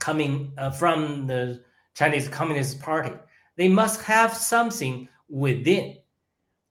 coming 0.00 0.52
uh, 0.58 0.70
from 0.70 1.26
the 1.26 1.62
Chinese 1.94 2.28
Communist 2.28 2.78
Party, 2.82 3.14
they 3.56 3.68
must 3.68 4.02
have 4.02 4.36
something 4.36 5.08
within 5.30 5.96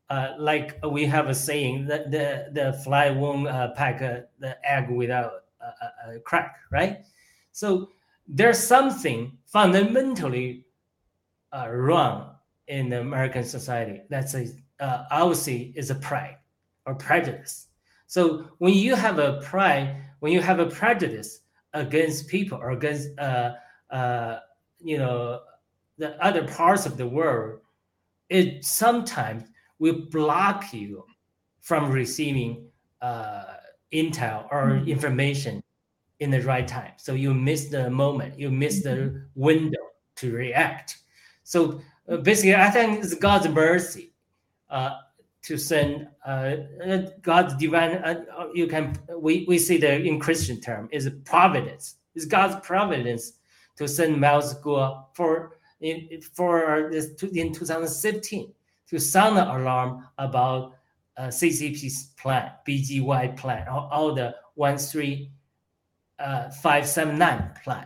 uh, 0.10 0.34
like 0.38 0.78
we 0.90 1.06
have 1.06 1.28
a 1.28 1.36
saying 1.36 1.86
that 1.88 2.12
the 2.12 2.50
the 2.54 2.74
fly 2.84 3.10
won't 3.10 3.48
uh, 3.48 3.70
pack 3.74 4.02
a, 4.02 4.26
the 4.40 4.58
egg 4.70 4.90
without 4.90 5.32
a, 5.62 6.16
a, 6.16 6.20
crack, 6.20 6.58
right? 6.72 7.06
So 7.52 7.90
there's 8.28 8.60
something 8.60 9.38
fundamentally 9.46 10.66
uh, 11.52 11.70
wrong 11.70 12.36
in 12.68 12.90
the 12.90 13.02
American 13.02 13.44
society. 13.44 14.02
That's 14.10 14.34
a 14.34 14.48
uh, 14.80 15.06
I 15.12 15.24
would 15.24 15.38
say 15.38 15.74
is 15.76 15.90
a 15.90 15.96
pride 15.96 16.38
or 16.86 16.96
prejudice. 16.96 17.68
So 18.06 18.48
when 18.60 18.74
you 18.74 18.96
have 18.96 19.20
a 19.20 19.42
pride, 19.42 19.98
when 20.20 20.32
you 20.32 20.42
have 20.42 20.60
a 20.60 20.68
prejudice 20.68 21.42
against 21.74 22.28
people 22.28 22.58
or 22.60 22.72
against 22.72 23.18
uh, 23.20 23.56
uh, 23.90 24.40
you 24.80 24.98
know 24.98 25.42
the 25.98 26.24
other 26.24 26.48
parts 26.48 26.86
of 26.86 26.96
the 26.96 27.08
world, 27.08 27.60
it 28.30 28.64
sometimes 28.64 29.44
will 29.80 30.06
block 30.12 30.74
you 30.74 31.06
from 31.62 31.92
receiving 31.92 32.68
uh, 33.02 33.44
intel 33.94 34.48
or 34.52 34.72
mm-hmm. 34.72 34.88
information 34.88 35.64
in 36.20 36.32
the 36.32 36.42
right 36.42 36.68
time. 36.68 36.94
So 36.98 37.14
you 37.14 37.34
miss 37.34 37.66
the 37.66 37.90
moment, 37.90 38.40
you 38.40 38.50
miss 38.50 38.84
the 38.84 38.90
mm-hmm. 38.90 39.18
window 39.36 39.80
to 40.16 40.34
react. 40.34 40.98
So 41.44 41.82
uh, 42.10 42.18
basically, 42.18 42.56
I 42.56 42.70
think 42.70 43.04
it's 43.04 43.14
God's 43.14 43.48
mercy 43.50 44.14
uh, 44.70 44.98
to 45.44 45.58
send 45.58 46.08
uh, 46.26 46.56
uh 46.86 47.02
God's 47.22 47.56
divine. 47.56 47.98
Uh, 47.98 48.24
you 48.54 48.68
can 48.68 48.98
we, 49.16 49.46
we 49.48 49.58
see 49.58 49.78
the 49.78 50.02
in 50.02 50.20
Christian 50.20 50.60
term 50.60 50.90
is 50.92 51.10
providence. 51.24 51.96
It's 52.16 52.26
God's 52.26 52.66
providence 52.66 53.34
to 53.78 53.88
send 53.88 54.20
Miles 54.20 54.56
Guo 54.62 55.06
for 55.14 55.60
in 55.82 56.22
for 56.34 56.90
this 56.92 57.12
in 57.34 57.54
2017 57.54 58.52
to 58.90 59.00
sound 59.00 59.38
the 59.38 59.56
alarm 59.56 60.04
about 60.18 60.74
uh, 61.18 61.28
CCP's 61.28 62.14
plan, 62.18 62.52
BGY 62.68 63.38
plan, 63.38 63.68
all, 63.68 63.88
all 63.92 64.12
the 64.14 64.36
13579 64.56 67.22
uh, 67.22 67.54
plan. 67.64 67.86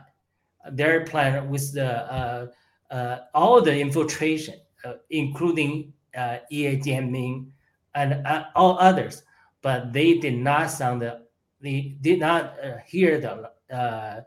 Their 0.72 1.06
plan 1.06 1.50
with 1.50 1.74
the 1.74 2.12
uh, 2.12 2.48
uh, 2.92 3.20
all 3.34 3.62
the 3.62 3.80
infiltration, 3.80 4.56
uh, 4.84 4.94
including 5.10 5.94
uh, 6.16 6.38
Ye 6.50 6.78
Jianming 6.78 7.48
and 7.96 8.26
uh, 8.28 8.46
all 8.56 8.78
others, 8.80 9.24
but 9.62 9.94
they 9.94 10.20
did 10.20 10.38
not 10.38 10.70
sound 10.70 11.02
the, 11.02 11.22
they 11.62 11.96
did 12.02 12.20
not 12.20 12.56
hear 12.86 13.20
the, 13.20 13.50
uh, 13.74 14.22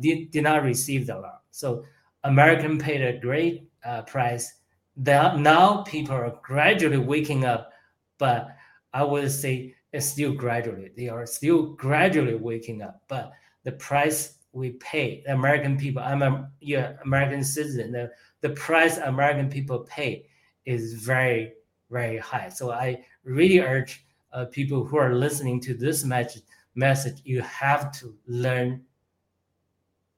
did, 0.00 0.30
did 0.30 0.44
not 0.44 0.62
receive 0.62 1.06
the 1.06 1.18
alarm. 1.18 1.40
So 1.50 1.84
American 2.24 2.78
paid 2.78 3.02
a 3.02 3.18
great 3.18 3.68
price 4.06 4.54
that 5.00 5.38
now 5.38 5.82
people 5.82 6.14
are 6.14 6.38
gradually 6.42 6.98
waking 6.98 7.46
up, 7.46 7.72
but 8.18 8.54
I 8.92 9.02
would 9.02 9.30
say 9.30 9.74
it's 9.92 10.06
still 10.06 10.32
gradually. 10.32 10.90
They 10.94 11.08
are 11.08 11.24
still 11.26 11.72
gradually 11.72 12.34
waking 12.34 12.82
up, 12.82 13.02
but 13.08 13.32
the 13.64 13.72
price 13.72 14.34
we 14.52 14.70
pay, 14.72 15.22
the 15.24 15.32
American 15.32 15.78
people, 15.78 16.02
I'm 16.02 16.22
a 16.22 16.50
yeah, 16.60 16.94
American 17.04 17.42
citizen, 17.42 17.92
the, 17.92 18.10
the 18.42 18.50
price 18.50 18.98
American 18.98 19.48
people 19.48 19.80
pay 19.80 20.26
is 20.66 20.94
very, 20.94 21.54
very 21.90 22.18
high. 22.18 22.50
So 22.50 22.70
I 22.72 23.02
really 23.24 23.60
urge 23.60 24.04
uh, 24.34 24.46
people 24.46 24.84
who 24.84 24.98
are 24.98 25.14
listening 25.14 25.60
to 25.62 25.74
this 25.74 26.04
message, 26.04 26.42
message, 26.74 27.22
you 27.24 27.40
have 27.40 27.90
to 28.00 28.14
learn 28.26 28.82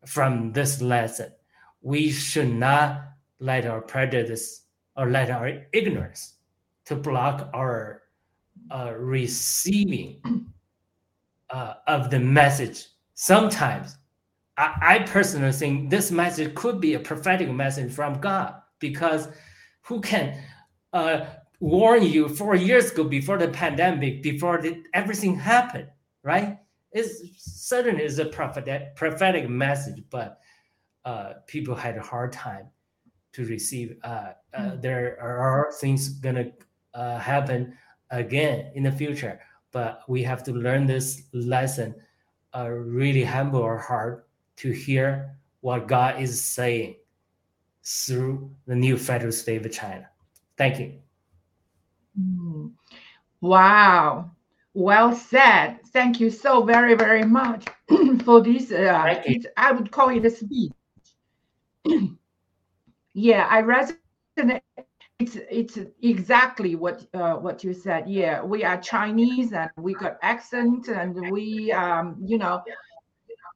from 0.06 0.52
this 0.52 0.82
lesson. 0.82 1.30
We 1.82 2.10
should 2.10 2.52
not 2.52 3.04
let 3.38 3.66
our 3.66 3.80
prejudice 3.80 4.61
or 4.96 5.10
let 5.10 5.30
our 5.30 5.64
ignorance 5.72 6.34
to 6.84 6.96
block 6.96 7.48
our 7.54 8.02
uh, 8.70 8.92
receiving 8.96 10.20
uh, 11.50 11.74
of 11.86 12.10
the 12.10 12.18
message. 12.18 12.86
Sometimes 13.14 13.96
I, 14.56 14.74
I, 14.82 14.98
personally 15.00 15.52
think 15.52 15.90
this 15.90 16.10
message 16.10 16.54
could 16.54 16.80
be 16.80 16.94
a 16.94 16.98
prophetic 16.98 17.50
message 17.50 17.92
from 17.92 18.20
God 18.20 18.54
because 18.78 19.28
who 19.82 20.00
can 20.00 20.38
uh, 20.92 21.26
warn 21.60 22.02
you 22.02 22.28
four 22.28 22.54
years 22.54 22.90
ago 22.90 23.04
before 23.04 23.38
the 23.38 23.48
pandemic, 23.48 24.22
before 24.22 24.60
the, 24.60 24.82
everything 24.94 25.36
happened, 25.36 25.88
right? 26.22 26.58
It's 26.92 27.22
certainly 27.38 28.04
is 28.04 28.18
a 28.18 28.26
prophetic, 28.26 28.94
prophetic 28.96 29.48
message, 29.48 30.02
but 30.10 30.40
uh, 31.04 31.34
people 31.46 31.74
had 31.74 31.96
a 31.96 32.02
hard 32.02 32.32
time 32.32 32.66
to 33.32 33.44
receive. 33.46 33.96
Uh, 34.02 34.32
uh, 34.54 34.60
mm. 34.60 34.82
there 34.82 35.18
are 35.20 35.72
things 35.80 36.08
gonna 36.08 36.50
uh, 36.94 37.18
happen 37.18 37.76
again 38.10 38.70
in 38.74 38.82
the 38.82 38.92
future, 38.92 39.40
but 39.70 40.02
we 40.08 40.22
have 40.22 40.42
to 40.44 40.52
learn 40.52 40.86
this 40.86 41.22
lesson. 41.32 41.94
Uh, 42.54 42.68
really 42.68 43.24
humble 43.24 43.62
our 43.62 43.78
heart 43.78 44.28
to 44.56 44.70
hear 44.70 45.36
what 45.60 45.88
God 45.88 46.20
is 46.20 46.40
saying 46.40 46.96
through 47.82 48.50
the 48.66 48.76
new 48.76 48.98
federal 48.98 49.32
state 49.32 49.64
of 49.64 49.72
China. 49.72 50.06
Thank 50.56 50.78
you. 50.78 50.94
Mm. 52.20 52.72
Wow. 53.40 54.30
Well 54.74 55.14
said. 55.14 55.80
Thank 55.88 56.20
you 56.20 56.30
so 56.30 56.62
very, 56.62 56.94
very 56.94 57.24
much 57.24 57.66
for 58.24 58.40
this. 58.40 58.70
Uh, 58.70 59.22
I 59.56 59.72
would 59.72 59.90
call 59.90 60.10
it 60.10 60.24
a 60.24 60.30
speech. 60.30 60.72
Yeah, 63.14 63.46
I 63.50 63.62
resonate. 63.62 64.62
It's 65.18 65.36
it's 65.50 65.78
exactly 66.02 66.74
what 66.74 67.06
uh, 67.14 67.34
what 67.34 67.62
you 67.62 67.74
said. 67.74 68.08
Yeah, 68.08 68.42
we 68.42 68.64
are 68.64 68.80
Chinese 68.80 69.52
and 69.52 69.70
we 69.76 69.94
got 69.94 70.18
accent 70.22 70.88
and 70.88 71.30
we 71.30 71.70
um 71.70 72.16
you 72.20 72.38
know 72.38 72.62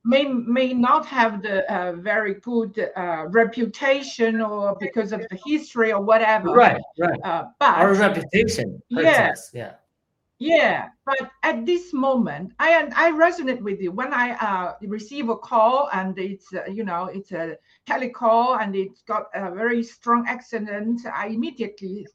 may 0.05 0.25
may 0.25 0.73
not 0.73 1.05
have 1.07 1.43
the 1.43 1.71
uh, 1.73 1.93
very 1.95 2.35
good 2.35 2.91
uh, 2.97 3.25
reputation 3.29 4.41
or 4.41 4.77
because 4.79 5.13
of 5.13 5.21
the 5.29 5.39
history 5.45 5.93
or 5.93 6.01
whatever. 6.01 6.51
Right, 6.51 6.81
right. 6.99 7.21
Uh, 7.25 7.45
but 7.59 7.77
our 7.77 7.95
reputation. 7.95 8.81
Yeah, 8.89 9.35
yeah, 9.53 9.73
yeah. 10.39 10.89
But 11.05 11.31
at 11.43 11.67
this 11.67 11.93
moment, 11.93 12.53
I 12.59 12.89
I 12.95 13.11
resonate 13.13 13.61
with 13.61 13.81
you 13.81 13.93
when 13.93 14.13
I 14.13 14.33
uh, 14.33 14.75
receive 14.83 15.29
a 15.29 15.37
call 15.37 15.89
and 15.93 16.19
it's 16.19 16.53
uh, 16.53 16.65
you 16.71 16.85
know 16.85 17.07
it's 17.07 17.33
a 17.33 17.57
telecall 17.89 18.61
and 18.61 18.75
it's 18.77 19.03
got 19.03 19.27
a 19.35 19.51
very 19.51 19.83
strong 19.83 20.27
accent. 20.27 21.07
I 21.07 21.29
immediately 21.29 22.07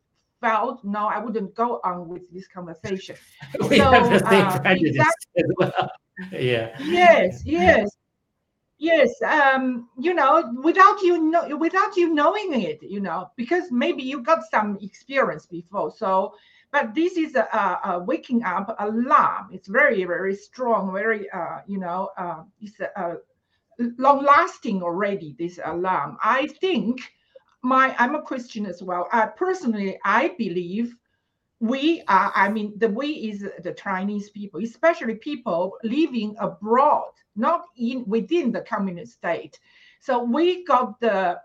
felt 0.41 0.83
no, 0.83 1.07
I 1.07 1.19
wouldn't 1.19 1.55
go 1.55 1.79
on 1.83 2.07
with 2.07 2.23
this 2.31 2.47
conversation. 2.47 3.15
we 3.69 3.77
so, 3.77 3.91
have 3.91 4.09
the 4.09 4.29
same 4.29 4.47
uh, 4.47 4.59
prejudice 4.59 4.97
exactly, 4.97 5.43
as 5.43 5.51
well 5.57 5.91
yeah 6.31 6.77
yes 6.83 7.41
yes 7.45 7.89
yes 8.77 9.09
um 9.23 9.89
you 9.99 10.13
know 10.13 10.53
without 10.63 11.01
you 11.01 11.21
know 11.21 11.55
without 11.55 11.95
you 11.95 12.13
knowing 12.13 12.61
it 12.61 12.81
you 12.81 12.99
know 12.99 13.29
because 13.35 13.71
maybe 13.71 14.03
you 14.03 14.21
got 14.21 14.39
some 14.49 14.77
experience 14.81 15.45
before 15.45 15.91
so 15.91 16.33
but 16.71 16.95
this 16.95 17.17
is 17.17 17.35
a, 17.35 17.79
a, 17.85 17.99
waking 18.05 18.43
up 18.43 18.75
alarm 18.79 19.49
it's 19.51 19.67
very 19.67 20.03
very 20.05 20.35
strong 20.35 20.93
very 20.93 21.29
uh 21.31 21.59
you 21.67 21.77
know 21.77 22.09
uh 22.17 22.43
it's 22.59 22.79
a, 22.79 23.17
long 23.97 24.23
lasting 24.23 24.83
already 24.83 25.35
this 25.39 25.59
alarm 25.65 26.17
i 26.21 26.47
think 26.59 27.01
my 27.61 27.95
i'm 27.99 28.15
a 28.15 28.21
christian 28.21 28.65
as 28.65 28.81
well 28.83 29.07
uh, 29.11 29.27
personally 29.27 29.99
i 30.03 30.33
believe 30.37 30.95
we 31.61 32.01
are, 32.07 32.31
I 32.35 32.49
mean, 32.49 32.73
the 32.77 32.89
we 32.89 33.07
is 33.29 33.45
the 33.63 33.73
Chinese 33.73 34.31
people, 34.31 34.63
especially 34.63 35.15
people 35.15 35.77
living 35.83 36.35
abroad, 36.39 37.11
not 37.35 37.65
in 37.77 38.03
within 38.07 38.51
the 38.51 38.61
communist 38.61 39.13
state. 39.13 39.59
So 39.99 40.23
we 40.23 40.65
got 40.65 40.99
the 40.99 41.39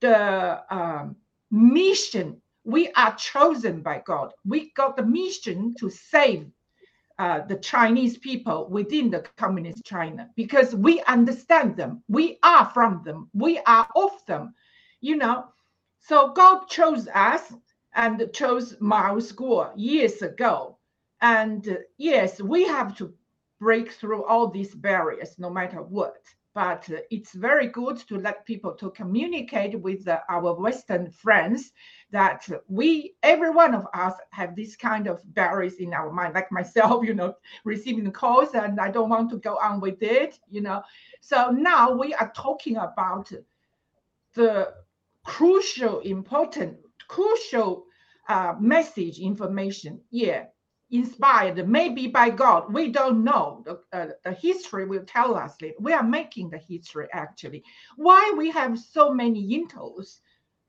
the 0.00 0.62
um, 0.70 1.16
mission. 1.50 2.42
We 2.68 2.92
are 2.92 3.14
chosen 3.16 3.80
by 3.80 4.02
God. 4.04 4.34
We 4.44 4.72
got 4.72 4.98
the 4.98 5.02
mission 5.02 5.74
to 5.78 5.88
save 5.88 6.50
uh, 7.18 7.40
the 7.46 7.56
Chinese 7.56 8.18
people 8.18 8.68
within 8.68 9.08
the 9.08 9.20
communist 9.38 9.86
China 9.86 10.28
because 10.36 10.74
we 10.74 11.00
understand 11.04 11.78
them. 11.78 12.02
We 12.08 12.38
are 12.42 12.66
from 12.74 13.00
them. 13.06 13.30
We 13.32 13.58
are 13.60 13.88
of 13.96 14.10
them. 14.26 14.54
You 15.00 15.16
know, 15.16 15.46
so 16.00 16.34
God 16.34 16.66
chose 16.68 17.08
us 17.14 17.54
and 17.94 18.28
chose 18.34 18.76
Miles 18.80 19.32
Guo 19.32 19.72
years 19.74 20.20
ago. 20.20 20.76
And 21.22 21.78
yes, 21.96 22.38
we 22.38 22.66
have 22.66 22.94
to 22.98 23.14
break 23.60 23.92
through 23.92 24.24
all 24.26 24.46
these 24.46 24.74
barriers 24.74 25.38
no 25.38 25.48
matter 25.48 25.80
what. 25.82 26.18
But 26.54 26.88
it's 27.10 27.32
very 27.32 27.68
good 27.68 27.98
to 28.08 28.18
let 28.18 28.46
people 28.46 28.72
to 28.74 28.90
communicate 28.90 29.78
with 29.80 30.08
our 30.28 30.54
Western 30.54 31.10
friends 31.10 31.72
that 32.10 32.48
we, 32.66 33.14
every 33.22 33.50
one 33.50 33.74
of 33.74 33.86
us, 33.94 34.14
have 34.30 34.56
this 34.56 34.74
kind 34.74 35.06
of 35.06 35.20
barriers 35.34 35.74
in 35.74 35.94
our 35.94 36.10
mind. 36.10 36.34
Like 36.34 36.50
myself, 36.50 37.04
you 37.06 37.14
know, 37.14 37.34
receiving 37.64 38.10
calls 38.10 38.54
and 38.54 38.80
I 38.80 38.90
don't 38.90 39.10
want 39.10 39.30
to 39.30 39.38
go 39.38 39.56
on 39.58 39.80
with 39.80 40.02
it, 40.02 40.38
you 40.48 40.60
know. 40.60 40.82
So 41.20 41.50
now 41.50 41.92
we 41.92 42.14
are 42.14 42.32
talking 42.34 42.76
about 42.76 43.30
the 44.34 44.72
crucial, 45.24 46.00
important 46.00 46.78
crucial 47.08 47.86
uh, 48.28 48.54
message 48.60 49.18
information, 49.18 50.00
yeah, 50.10 50.44
inspired 50.90 51.68
maybe 51.68 52.06
by 52.06 52.30
God. 52.30 52.72
We 52.72 52.88
don't 52.90 53.24
know. 53.24 53.62
The, 53.64 53.80
uh, 53.92 54.08
the 54.24 54.32
history 54.32 54.86
will 54.86 55.04
tell 55.04 55.34
us. 55.34 55.56
We 55.78 55.92
are 55.92 56.02
making 56.02 56.50
the 56.50 56.58
history 56.58 57.08
actually. 57.12 57.62
Why 57.96 58.34
we 58.36 58.50
have 58.50 58.78
so 58.78 59.12
many 59.12 59.58
intels? 59.58 60.20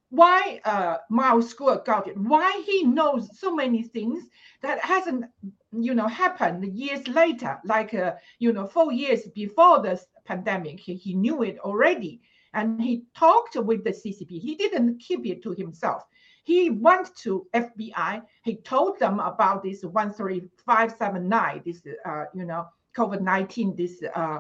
Why 0.10 0.60
uh, 0.66 0.98
Miles 1.10 1.54
Guo 1.54 1.86
got 1.86 2.08
it? 2.08 2.18
Why 2.18 2.64
he 2.66 2.84
knows 2.84 3.40
so 3.40 3.56
many 3.56 3.84
things 3.84 4.26
that 4.62 4.80
hasn't, 4.80 5.26
you 5.72 5.94
know, 5.94 6.08
happened 6.08 6.66
years 6.76 7.08
later, 7.08 7.60
like 7.64 7.94
uh, 7.94 8.16
you 8.40 8.52
know, 8.52 8.68
four 8.68 8.92
years 8.92 9.28
before 9.36 9.82
the 9.82 10.02
pandemic, 10.26 10.80
he, 10.80 10.96
he 10.96 11.14
knew 11.14 11.44
it 11.44 11.60
already, 11.60 12.22
and 12.56 12.82
he 12.82 13.04
talked 13.16 13.56
with 13.56 13.84
the 13.84 13.92
CCP. 13.92 14.42
He 14.42 14.56
didn't 14.56 14.98
keep 14.98 15.28
it 15.28 15.44
to 15.44 15.52
himself 15.52 16.04
he 16.44 16.70
went 16.70 17.16
to 17.18 17.48
FBI. 17.54 18.22
He 18.44 18.58
told 18.58 19.00
them 19.00 19.20
about 19.20 19.64
this 19.64 19.82
13579, 19.82 21.62
this, 21.66 21.82
uh, 22.06 22.26
you 22.34 22.46
know, 22.46 22.68
COVID 22.96 23.22
19, 23.22 23.76
this 23.76 24.04
uh, 24.16 24.40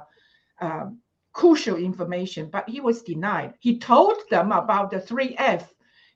uh, 0.59 0.85
crucial 1.33 1.77
information, 1.77 2.49
but 2.49 2.67
he 2.67 2.81
was 2.81 3.03
denied. 3.03 3.53
He 3.59 3.79
told 3.79 4.17
them 4.29 4.51
about 4.51 4.91
the 4.91 4.99
3F, 4.99 5.67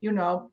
you 0.01 0.11
know, 0.11 0.51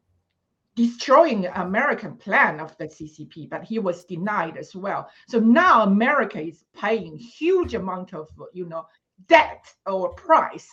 destroying 0.77 1.47
American 1.47 2.17
plan 2.17 2.61
of 2.61 2.77
the 2.79 2.85
CCP, 2.85 3.49
but 3.51 3.65
he 3.65 3.79
was 3.79 4.05
denied 4.05 4.57
as 4.57 4.75
well. 4.75 5.09
So 5.29 5.39
now 5.41 5.83
America 5.83 6.41
is 6.41 6.65
paying 6.75 7.17
huge 7.17 7.75
amount 7.75 8.15
of, 8.15 8.29
you 8.53 8.67
know, 8.67 8.87
debt 9.27 9.65
or 9.87 10.15
price 10.15 10.69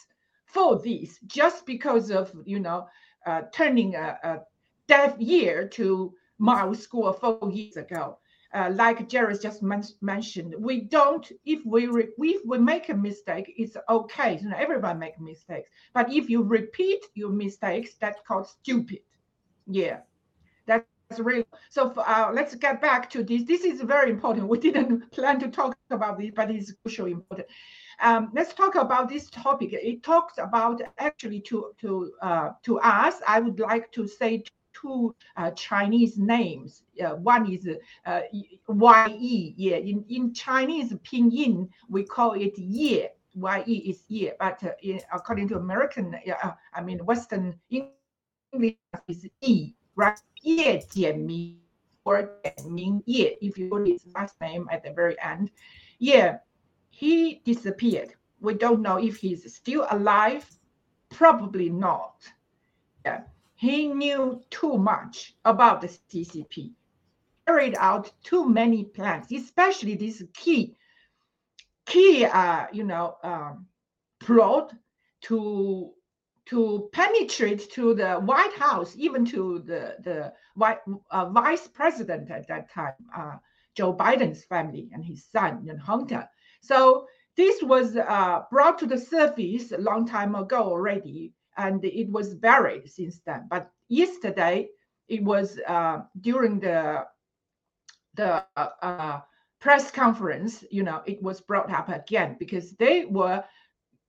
for 0.45 0.79
this 0.79 1.19
just 1.25 1.65
because 1.65 2.11
of, 2.11 2.31
you 2.45 2.59
know, 2.59 2.87
turning 3.25 3.95
a, 3.95 4.17
a 4.23 4.39
deaf 4.87 5.15
ear 5.19 5.67
to 5.69 6.13
Miles 6.37 6.87
Guo 6.87 7.13
four 7.19 7.51
years 7.51 7.77
ago. 7.77 8.03
Uh, 8.53 8.71
like 8.73 9.09
Jerry 9.09 9.37
just 9.37 9.61
men- 9.61 9.83
mentioned, 10.01 10.55
we 10.57 10.81
don't. 10.81 11.29
If 11.45 11.65
we 11.65 11.87
re- 11.87 12.09
if 12.17 12.41
we 12.45 12.57
make 12.57 12.89
a 12.89 12.93
mistake, 12.93 13.53
it's 13.57 13.75
okay. 13.89 14.37
You 14.41 14.49
know, 14.49 14.57
everybody 14.57 14.97
make 14.97 15.19
mistakes. 15.19 15.69
But 15.93 16.11
if 16.13 16.29
you 16.29 16.43
repeat 16.43 17.03
your 17.13 17.31
mistakes, 17.31 17.95
that's 17.99 18.21
called 18.25 18.47
stupid. 18.47 18.99
Yeah, 19.67 19.99
that's 20.65 20.87
really. 21.19 21.45
So 21.69 21.91
uh, 21.97 22.31
let's 22.33 22.55
get 22.55 22.81
back 22.81 23.09
to 23.11 23.23
this. 23.23 23.43
This 23.43 23.65
is 23.65 23.81
very 23.81 24.11
important. 24.11 24.47
We 24.47 24.59
didn't 24.59 25.11
plan 25.11 25.39
to 25.41 25.49
talk 25.49 25.77
about 25.89 26.17
this, 26.17 26.31
but 26.33 26.49
it's 26.49 26.73
crucially 26.85 27.11
important. 27.11 27.47
Um, 27.99 28.29
let's 28.33 28.53
talk 28.53 28.75
about 28.75 29.09
this 29.09 29.29
topic. 29.29 29.73
It 29.73 30.03
talks 30.03 30.35
about 30.37 30.81
actually 30.99 31.41
to 31.41 31.73
to 31.81 32.11
uh, 32.21 32.49
to 32.63 32.79
us. 32.79 33.15
I 33.27 33.39
would 33.39 33.59
like 33.59 33.91
to 33.93 34.07
say 34.07 34.43
two 34.79 35.15
uh, 35.35 35.51
Chinese 35.51 36.17
names. 36.17 36.83
Uh, 37.03 37.15
one 37.15 37.51
is 37.51 37.67
uh, 38.05 38.21
Ye. 38.31 39.53
Yeah, 39.57 39.77
in, 39.77 40.05
in 40.09 40.33
Chinese 40.33 40.93
pinyin, 41.03 41.69
we 41.89 42.03
call 42.03 42.33
it 42.33 42.57
Ye. 42.57 43.07
Ye 43.33 43.75
is 43.77 44.03
Ye, 44.07 44.31
but 44.39 44.63
uh, 44.63 44.71
in, 44.81 44.99
according 45.13 45.47
to 45.49 45.57
American, 45.57 46.15
uh, 46.43 46.51
I 46.73 46.81
mean 46.81 46.99
Western 47.05 47.59
English 47.69 48.75
is 49.07 49.27
E, 49.41 49.73
right? 49.95 50.19
Ye 50.41 50.77
Jianming 50.77 51.57
or 52.05 52.31
Jianming 52.43 53.03
Ye. 53.05 53.37
If 53.41 53.57
you 53.57 53.69
put 53.69 53.87
his 53.87 54.05
last 54.15 54.39
name 54.41 54.67
at 54.71 54.83
the 54.83 54.91
very 54.91 55.19
end, 55.21 55.51
yeah, 55.99 56.37
he 57.01 57.41
disappeared. 57.45 58.11
We 58.39 58.53
don't 58.53 58.81
know 58.81 58.97
if 58.97 59.17
he's 59.17 59.43
still 59.53 59.85
alive. 59.89 60.45
Probably 61.09 61.69
not. 61.69 62.15
Yeah 63.05 63.21
he 63.57 63.87
knew 63.87 64.41
too 64.51 64.77
much 64.77 65.35
about 65.43 65.81
the 65.81 65.87
CCP, 65.87 66.73
carried 67.47 67.75
out 67.79 68.11
too 68.23 68.47
many 68.47 68.83
plans, 68.85 69.31
especially 69.31 69.95
this 69.95 70.23
key, 70.33 70.77
key, 71.85 72.23
uh, 72.25 72.67
you 72.71 72.83
know, 72.83 73.17
um, 73.23 73.65
plot 74.19 74.73
to 75.21 75.91
to 76.45 76.89
penetrate 76.93 77.69
to 77.71 77.93
the 77.93 78.15
White 78.19 78.53
House, 78.53 78.95
even 78.95 79.25
to 79.25 79.59
the 79.59 79.95
the 80.03 80.33
uh, 81.11 81.25
vice 81.29 81.67
president 81.67 82.29
at 82.29 82.47
that 82.47 82.69
time, 82.69 82.93
uh, 83.15 83.37
Joe 83.73 83.93
Biden's 83.93 84.43
family 84.43 84.87
and 84.93 85.03
his 85.03 85.25
son 85.25 85.65
and 85.67 85.81
Hunter. 85.81 86.29
So 86.61 87.07
this 87.35 87.61
was 87.61 87.95
uh, 87.97 88.41
brought 88.51 88.79
to 88.79 88.85
the 88.85 88.97
surface 88.97 89.71
a 89.71 89.77
long 89.77 90.07
time 90.07 90.35
ago 90.35 90.63
already 90.63 91.33
and 91.57 91.83
it 91.83 92.09
was 92.09 92.33
buried 92.33 92.89
since 92.89 93.19
then. 93.25 93.47
But 93.49 93.69
yesterday, 93.89 94.69
it 95.07 95.23
was 95.23 95.59
uh, 95.67 96.01
during 96.21 96.59
the 96.59 97.05
the 98.15 98.43
uh, 98.55 99.21
press 99.59 99.91
conference. 99.91 100.63
You 100.71 100.83
know, 100.83 101.01
it 101.05 101.21
was 101.21 101.41
brought 101.41 101.71
up 101.71 101.89
again 101.89 102.35
because 102.39 102.71
they 102.73 103.05
were 103.05 103.43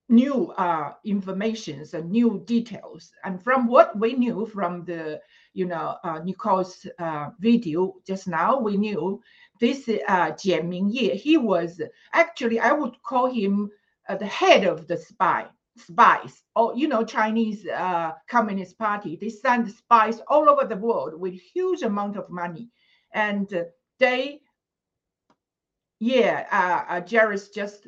new 0.09 0.51
uh, 0.57 0.93
informations 1.05 1.93
and 1.93 2.09
new 2.09 2.43
details. 2.45 3.11
And 3.23 3.41
from 3.43 3.67
what 3.67 3.97
we 3.97 4.13
knew 4.13 4.47
from 4.47 4.83
the, 4.83 5.21
you 5.53 5.65
know, 5.65 5.97
uh, 6.03 6.19
Nicole's 6.23 6.85
uh, 6.97 7.29
video 7.39 7.95
just 8.07 8.27
now, 8.27 8.59
we 8.59 8.75
knew 8.75 9.21
this 9.59 9.87
uh, 9.89 10.31
Jianming 10.31 10.93
Ye, 10.93 11.15
he 11.15 11.37
was 11.37 11.81
actually, 12.13 12.59
I 12.59 12.71
would 12.71 13.01
call 13.03 13.27
him 13.31 13.69
uh, 14.07 14.15
the 14.15 14.25
head 14.25 14.63
of 14.65 14.87
the 14.87 14.97
spy 14.97 15.47
spies. 15.77 16.43
Or 16.55 16.75
you 16.75 16.87
know, 16.87 17.03
Chinese 17.03 17.65
uh, 17.67 18.11
Communist 18.27 18.77
Party, 18.77 19.17
they 19.19 19.29
send 19.29 19.69
spies 19.71 20.21
all 20.27 20.49
over 20.49 20.65
the 20.65 20.75
world 20.77 21.19
with 21.19 21.33
huge 21.33 21.81
amount 21.83 22.17
of 22.17 22.29
money, 22.29 22.69
and 23.13 23.47
they, 23.99 24.41
yeah, 25.99 26.45
uh, 26.51 26.93
uh, 26.93 27.01
Jairus 27.09 27.49
just 27.49 27.87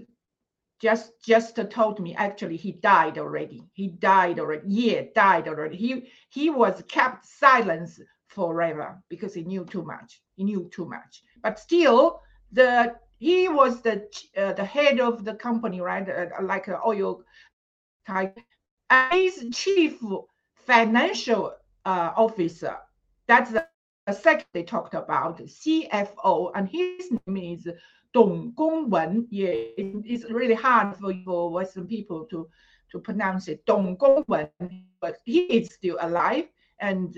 just 0.82 1.12
just 1.24 1.60
told 1.70 2.00
me 2.00 2.16
actually 2.16 2.58
he 2.58 2.72
died 2.72 3.18
already. 3.18 3.64
He 3.74 3.90
died 3.90 4.40
already. 4.40 4.64
Yeah 4.68 5.04
died 5.14 5.48
already. 5.48 5.78
He 5.78 6.08
he 6.30 6.50
was 6.50 6.84
kept 6.88 7.26
silence 7.26 8.00
forever 8.28 9.02
because 9.10 9.34
he 9.34 9.44
knew 9.44 9.66
too 9.66 9.84
much 9.84 10.22
knew 10.44 10.70
too 10.72 10.86
much 10.86 11.24
but 11.42 11.60
still 11.60 12.22
the 12.52 12.94
he 13.20 13.48
was 13.48 13.82
the 13.82 14.08
uh, 14.38 14.54
the 14.54 14.66
head 14.66 15.00
of 15.00 15.24
the 15.24 15.34
company 15.36 15.82
right 15.82 16.10
uh, 16.10 16.44
like 16.44 16.68
an 16.68 16.78
oil 16.86 17.22
type 18.06 18.40
he's 19.12 19.44
chief 19.56 20.00
financial 20.56 21.54
uh, 21.86 22.12
officer 22.16 22.78
that's 23.28 23.52
the, 23.52 23.66
the 24.08 24.14
second 24.14 24.46
they 24.54 24.64
talked 24.64 24.94
about 24.94 25.40
cfo 25.40 26.52
and 26.56 26.68
his 26.68 27.12
name 27.28 27.58
is 27.58 27.68
Dong 28.14 28.54
Gongwen. 28.58 29.28
Yeah, 29.30 29.52
it's 29.78 30.30
really 30.30 30.54
hard 30.54 30.98
for, 30.98 31.14
for 31.26 31.52
Western 31.52 31.88
people 31.88 32.26
to, 32.26 32.48
to 32.92 33.00
pronounce 33.00 33.48
it. 33.48 33.66
Dong 33.66 33.96
Gongwen, 33.98 34.50
but 35.00 35.18
he 35.26 35.42
is 35.44 35.74
still 35.74 35.98
alive. 36.02 36.46
And 36.80 37.18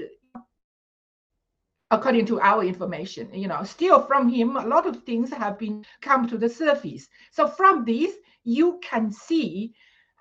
according 1.94 2.26
to 2.26 2.40
our 2.42 2.64
information, 2.64 3.34
you 3.34 3.48
know, 3.48 3.64
still 3.64 4.02
from 4.04 4.30
him, 4.30 4.58
a 4.58 4.66
lot 4.66 4.86
of 4.86 5.04
things 5.04 5.32
have 5.32 5.60
been 5.60 5.86
come 6.02 6.28
to 6.28 6.38
the 6.38 6.50
surface. 6.50 7.08
So 7.32 7.48
from 7.48 7.86
this, 7.86 8.14
you 8.44 8.80
can 8.82 9.12
see 9.12 9.74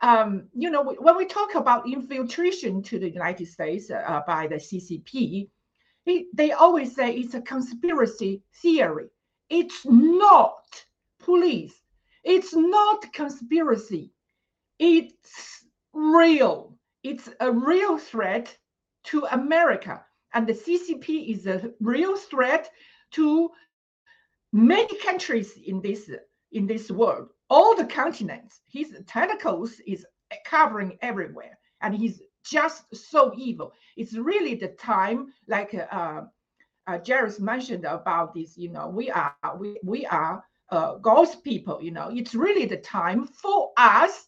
um, 0.02 0.48
you 0.52 0.68
know, 0.68 0.82
when 0.98 1.16
we 1.16 1.26
talk 1.26 1.54
about 1.54 1.88
infiltration 1.88 2.82
to 2.82 2.98
the 2.98 3.08
United 3.08 3.46
States 3.46 3.88
uh, 3.88 4.20
by 4.26 4.48
the 4.48 4.56
CCP, 4.56 5.48
they 6.35 6.50
always 6.50 6.96
say 6.96 7.14
it's 7.14 7.35
a 7.35 7.40
conspiracy 7.40 8.42
theory. 8.61 9.11
It's 9.48 9.87
not 9.87 10.58
police. 11.20 11.74
It's 12.24 12.52
not 12.52 13.12
conspiracy. 13.12 14.11
It's 14.80 15.64
real. 15.92 16.76
It's 17.04 17.28
a 17.38 17.52
real 17.52 17.96
threat 17.96 18.56
to 19.04 19.26
America. 19.30 20.04
And 20.35 20.47
the 20.47 20.55
CCP 20.55 21.35
is 21.35 21.47
a 21.47 21.73
real 21.81 22.16
threat 22.16 22.71
to 23.12 23.51
many 24.53 24.97
countries 24.99 25.57
in 25.66 25.81
this 25.81 26.11
in 26.53 26.66
this 26.66 26.90
world, 26.90 27.31
all 27.49 27.75
the 27.75 27.87
continents. 27.87 28.61
His 28.71 28.95
tentacles 29.07 29.81
is 29.87 30.07
covering 30.45 30.99
everywhere, 31.01 31.59
and 31.81 31.95
he's 31.95 32.21
just 32.45 32.95
so 32.95 33.33
evil. 33.37 33.73
It's 33.97 34.14
really 34.14 34.55
the 34.55 34.68
time, 34.68 35.33
like 35.49 35.75
uh, 35.75 36.23
uh, 36.87 36.99
Jairus 37.07 37.40
mentioned 37.40 37.85
about 37.85 38.35
this, 38.35 38.57
you 38.57 38.71
know, 38.71 38.88
we 38.88 39.11
are 39.11 39.35
we 39.59 39.79
we 39.83 40.07
are 40.07 40.45
uh, 40.71 40.95
God's 40.97 41.37
people. 41.37 41.81
You 41.83 41.92
know, 41.92 42.11
it's 42.12 42.35
really 42.35 42.66
the 42.66 42.79
time 42.79 43.27
for 43.27 43.73
us 43.77 44.27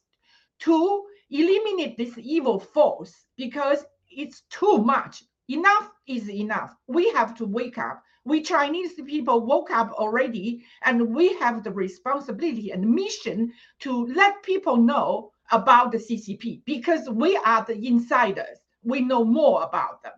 to 0.61 1.05
eliminate 1.31 1.97
this 1.97 2.15
evil 2.19 2.61
force 2.61 3.15
because 3.37 3.85
it's 4.11 4.43
too 4.51 4.79
much. 4.79 5.25
Enough 5.49 5.91
is 6.07 6.31
enough. 6.31 6.75
We 6.87 7.11
have 7.11 7.35
to 7.37 7.47
wake 7.47 7.79
up. 7.79 8.03
We 8.25 8.43
Chinese 8.43 8.95
people 8.95 9.45
woke 9.45 9.71
up 9.71 9.93
already, 9.93 10.65
and 10.83 11.15
we 11.15 11.35
have 11.35 11.63
the 11.63 11.73
responsibility 11.73 12.71
and 12.71 12.89
mission 12.89 13.53
to 13.81 14.07
let 14.07 14.43
people 14.43 14.77
know 14.77 15.31
about 15.53 15.93
the 15.93 15.99
CCP 15.99 16.63
because 16.65 17.09
we 17.11 17.37
are 17.37 17.65
the 17.65 17.87
insiders. 17.87 18.59
We 18.83 19.01
know 19.01 19.25
more 19.25 19.63
about 19.63 20.03
them. 20.03 20.15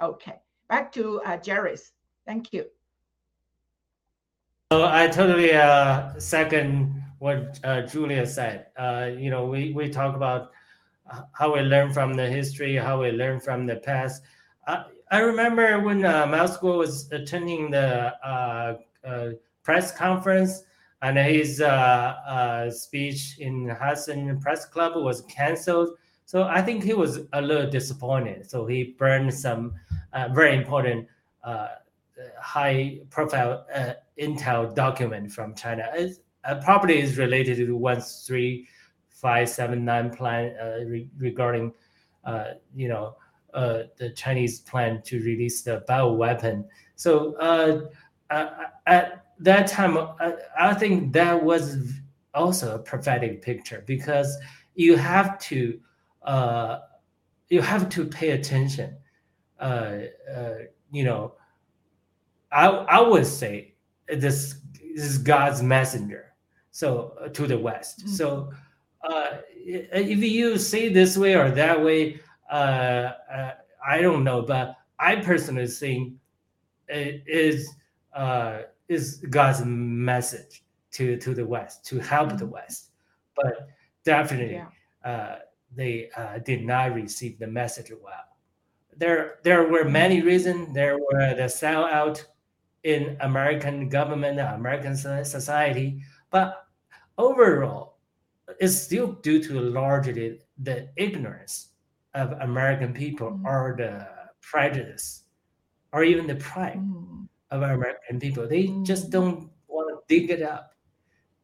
Okay 0.00 0.40
back 0.70 0.92
to 0.92 1.20
uh, 1.22 1.36
Jairus. 1.44 1.92
Thank 2.24 2.52
you. 2.54 2.64
So 4.72 4.84
I 4.86 5.08
totally 5.08 5.52
uh, 5.52 6.18
second 6.18 7.02
what 7.18 7.58
uh, 7.64 7.82
Julia 7.82 8.24
said. 8.24 8.66
Uh, 8.78 9.10
you 9.18 9.30
know, 9.30 9.46
we, 9.46 9.72
we 9.72 9.90
talk 9.90 10.14
about 10.14 10.52
how 11.32 11.52
we 11.52 11.60
learn 11.60 11.92
from 11.92 12.14
the 12.14 12.26
history, 12.26 12.76
how 12.76 13.02
we 13.02 13.10
learn 13.10 13.40
from 13.40 13.66
the 13.66 13.76
past. 13.76 14.22
I, 15.10 15.20
remember 15.20 15.80
when 15.80 16.04
uh, 16.04 16.26
Miles 16.26 16.60
was 16.62 17.10
attending 17.12 17.70
the 17.70 18.14
uh, 18.26 18.76
uh, 19.04 19.30
press 19.62 19.96
conference 19.96 20.64
and 21.02 21.16
his 21.18 21.60
uh, 21.60 22.14
uh, 22.26 22.70
speech 22.70 23.38
in 23.38 23.68
Hudson 23.68 24.40
Press 24.40 24.64
Club 24.66 25.02
was 25.02 25.22
canceled. 25.22 25.90
So 26.26 26.44
I 26.44 26.62
think 26.62 26.84
he 26.84 26.94
was 26.94 27.20
a 27.32 27.40
little 27.40 27.68
disappointed. 27.68 28.48
So 28.48 28.66
he 28.66 28.94
burned 28.98 29.34
some 29.34 29.74
uh, 30.12 30.28
very 30.32 30.56
important 30.56 31.08
high 32.38 33.00
profile 33.08 33.64
uh, 33.74 33.94
intel 34.18 34.74
document 34.74 35.32
from 35.32 35.54
China. 35.54 35.88
It's, 35.94 36.20
probably 36.62 37.00
is 37.00 37.16
related 37.18 37.58
to 37.58 37.66
the 37.66 37.74
13579 37.74 40.10
plan 40.10 40.56
uh, 40.58 40.78
re- 40.86 41.06
regarding, 41.18 41.70
you 42.74 42.88
know, 42.88 43.14
uh, 43.54 43.82
the 43.96 44.10
Chinese 44.10 44.60
plan 44.60 45.02
to 45.02 45.22
release 45.22 45.62
the 45.62 45.84
bioweapon. 45.88 46.64
So 46.96 47.36
at 48.30 49.24
that 49.38 49.66
time, 49.66 49.96
I, 49.98 50.34
I 50.58 50.74
think 50.74 51.12
that 51.14 51.42
was 51.42 51.92
also 52.34 52.74
a 52.74 52.78
prophetic 52.78 53.42
picture 53.42 53.82
because 53.86 54.36
you 54.74 54.96
have 54.96 55.38
to 55.40 55.78
you 57.48 57.60
have 57.60 57.88
to 57.88 58.04
pay 58.04 58.30
attention 58.30 58.96
uh, 59.60 59.98
uh, 60.34 60.54
you 60.90 61.04
know, 61.04 61.34
I 62.50 62.66
I 62.66 63.00
would 63.00 63.26
say 63.26 63.74
this, 64.08 64.56
this 64.72 65.04
is 65.04 65.18
God's 65.18 65.62
messenger. 65.62 66.32
So 66.70 67.14
uh, 67.20 67.28
to 67.28 67.46
the 67.46 67.58
West. 67.58 68.00
Mm-hmm. 68.00 68.08
So 68.08 68.52
uh, 69.08 69.38
if 69.54 70.22
you 70.22 70.58
say 70.58 70.88
this 70.88 71.16
way 71.16 71.34
or 71.34 71.50
that 71.50 71.82
way, 71.84 72.20
uh, 72.50 73.12
uh, 73.32 73.52
I 73.86 74.00
don't 74.00 74.24
know, 74.24 74.42
but 74.42 74.76
I 74.98 75.16
personally 75.16 75.66
think 75.66 76.14
it 76.88 77.22
is 77.26 77.68
uh, 78.14 78.62
is 78.88 79.24
God's 79.30 79.64
message 79.64 80.62
to 80.92 81.16
to 81.18 81.34
the 81.34 81.46
West 81.46 81.84
to 81.86 81.98
help 81.98 82.28
mm-hmm. 82.28 82.38
the 82.38 82.46
West. 82.46 82.90
But 83.36 83.68
definitely, 84.04 84.54
yeah. 84.54 85.10
uh, 85.10 85.38
they 85.74 86.10
uh, 86.16 86.38
did 86.38 86.64
not 86.64 86.94
receive 86.94 87.38
the 87.38 87.46
message 87.46 87.92
well 88.02 88.30
there 89.00 89.38
there 89.42 89.66
were 89.66 89.84
many 89.84 90.20
reasons. 90.20 90.72
There 90.74 90.98
were 90.98 91.34
the 91.34 91.48
sellout 91.48 92.24
in 92.84 93.16
American 93.20 93.88
government, 93.88 94.38
American 94.38 94.94
society, 94.96 96.02
but 96.30 96.66
overall, 97.18 97.96
it's 98.60 98.76
still 98.76 99.12
due 99.12 99.42
to 99.42 99.60
largely 99.60 100.40
the 100.58 100.88
ignorance 100.96 101.68
of 102.14 102.32
American 102.40 102.92
people 102.92 103.30
mm. 103.30 103.44
or 103.44 103.74
the 103.76 104.06
prejudice 104.40 105.24
or 105.92 106.04
even 106.04 106.26
the 106.26 106.36
pride 106.36 106.78
mm. 106.78 107.28
of 107.50 107.62
American 107.62 108.18
people. 108.18 108.46
They 108.46 108.64
mm. 108.64 108.84
just 108.84 109.10
don't 109.10 109.50
want 109.68 109.88
to 109.90 110.14
dig 110.14 110.30
it 110.30 110.42
up. 110.42 110.74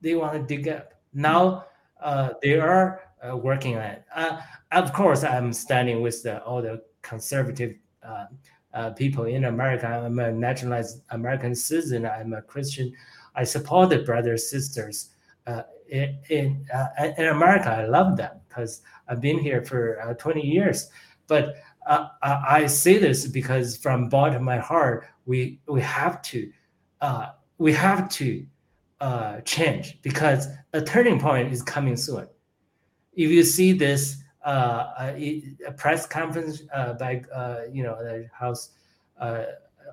They 0.00 0.14
want 0.14 0.34
to 0.34 0.56
dig 0.56 0.68
up. 0.68 0.94
Now 1.12 1.66
uh, 2.00 2.30
they 2.42 2.58
are 2.58 3.02
uh, 3.26 3.36
working 3.36 3.76
on 3.76 3.82
it. 3.82 4.04
Uh, 4.14 4.40
of 4.72 4.92
course, 4.92 5.24
I'm 5.24 5.52
standing 5.52 6.02
with 6.02 6.22
the, 6.22 6.42
all 6.42 6.62
the 6.62 6.82
conservative 7.02 7.76
uh, 8.02 8.26
uh, 8.74 8.90
people 8.90 9.24
in 9.24 9.44
America. 9.44 9.86
I'm 9.86 10.18
a 10.18 10.30
naturalized 10.30 11.02
American 11.10 11.54
citizen. 11.54 12.06
I'm 12.06 12.34
a 12.34 12.42
Christian. 12.42 12.92
I 13.34 13.44
support 13.44 13.90
the 13.90 13.98
brothers 13.98 14.50
sisters 14.50 15.10
uh, 15.46 15.62
in 15.90 16.66
uh, 16.74 17.12
in, 17.18 17.26
America. 17.26 17.70
I 17.70 17.86
love 17.86 18.16
them 18.16 18.40
because 18.48 18.82
I've 19.08 19.20
been 19.20 19.38
here 19.38 19.64
for 19.64 20.00
uh, 20.00 20.14
20 20.14 20.40
years. 20.40 20.90
But 21.26 21.56
uh, 21.86 22.08
I 22.22 22.66
say 22.66 22.98
this 22.98 23.26
because 23.26 23.76
from 23.76 24.08
bottom 24.08 24.36
of 24.36 24.42
my 24.42 24.58
heart, 24.58 25.06
we 25.24 25.60
we 25.66 25.80
have 25.80 26.22
to 26.22 26.50
we 27.58 27.72
have 27.72 28.08
to 28.10 28.46
change 29.44 29.98
because 30.02 30.48
a 30.72 30.82
turning 30.82 31.20
point 31.20 31.52
is 31.52 31.62
coming 31.62 31.96
soon. 31.96 32.26
If 33.14 33.30
you 33.30 33.42
see 33.44 33.72
this 33.72 34.22
uh, 34.44 35.12
a, 35.16 35.42
press 35.76 36.06
conference 36.06 36.62
uh, 36.72 36.92
by 36.94 37.22
uh, 37.34 37.62
you 37.72 37.82
know 37.82 37.96
the 38.02 38.28
House 38.32 38.70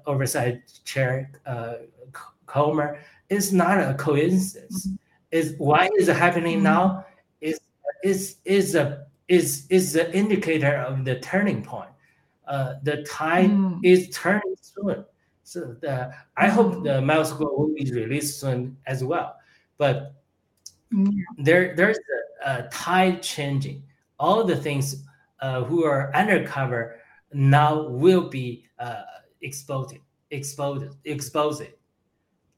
Oversight 0.05 0.61
Chair 0.85 1.31
Comer 2.45 2.99
it's 3.29 3.51
not 3.51 3.79
a 3.79 3.93
coincidence. 3.95 4.87
Mm-hmm. 4.87 4.95
Is 5.33 5.55
why 5.57 5.89
is 5.97 6.07
it 6.07 6.15
happening 6.15 6.57
mm-hmm. 6.57 6.77
now? 6.77 7.05
Is 7.41 7.59
is 8.03 8.37
is 8.45 8.75
a 8.75 9.07
is 9.27 9.65
is 9.69 9.93
the 9.93 10.05
indicator 10.15 10.75
of 10.77 11.03
the 11.05 11.19
turning 11.19 11.63
point. 11.63 11.89
Uh, 12.47 12.75
the 12.83 13.03
tide 13.03 13.49
mm. 13.49 13.79
is 13.83 14.09
turning 14.09 14.55
soon. 14.61 15.03
So 15.43 15.75
the, 15.81 16.13
I 16.37 16.47
hope 16.47 16.75
mm. 16.75 16.83
the 16.83 17.01
mouse 17.01 17.33
will 17.33 17.73
be 17.75 17.89
released 17.91 18.39
soon 18.39 18.77
as 18.85 19.03
well. 19.03 19.35
But 19.77 20.13
mm. 20.93 21.09
there 21.39 21.75
there's 21.75 21.97
a, 22.45 22.59
a 22.59 22.69
tide 22.69 23.23
changing 23.23 23.81
all 24.19 24.43
the 24.43 24.55
things 24.55 25.03
uh, 25.41 25.63
who 25.63 25.83
are 25.83 26.13
undercover 26.15 26.99
now 27.33 27.87
will 27.87 28.29
be 28.29 28.65
uh, 28.77 29.01
exposed, 29.41 29.95
exposed, 30.31 30.95
exposed, 31.05 31.63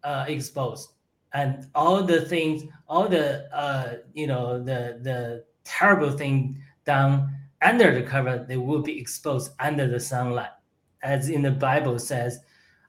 uh, 0.03 0.25
exposed, 0.27 0.89
and 1.35 1.67
all 1.75 2.01
the 2.01 2.21
things, 2.21 2.63
all 2.87 3.07
the 3.07 3.53
uh, 3.53 3.97
you 4.13 4.25
know 4.25 4.57
the 4.57 4.99
the 5.01 5.43
terrible 5.65 6.11
thing 6.11 6.57
done 6.85 7.29
under 7.61 7.93
the 7.93 8.07
cover, 8.07 8.45
they 8.47 8.57
will 8.57 8.81
be 8.81 8.97
exposed 8.97 9.51
under 9.59 9.87
the 9.87 9.99
sunlight, 9.99 10.55
as 11.03 11.29
in 11.29 11.41
the 11.41 11.51
Bible 11.51 11.99
says. 11.99 12.39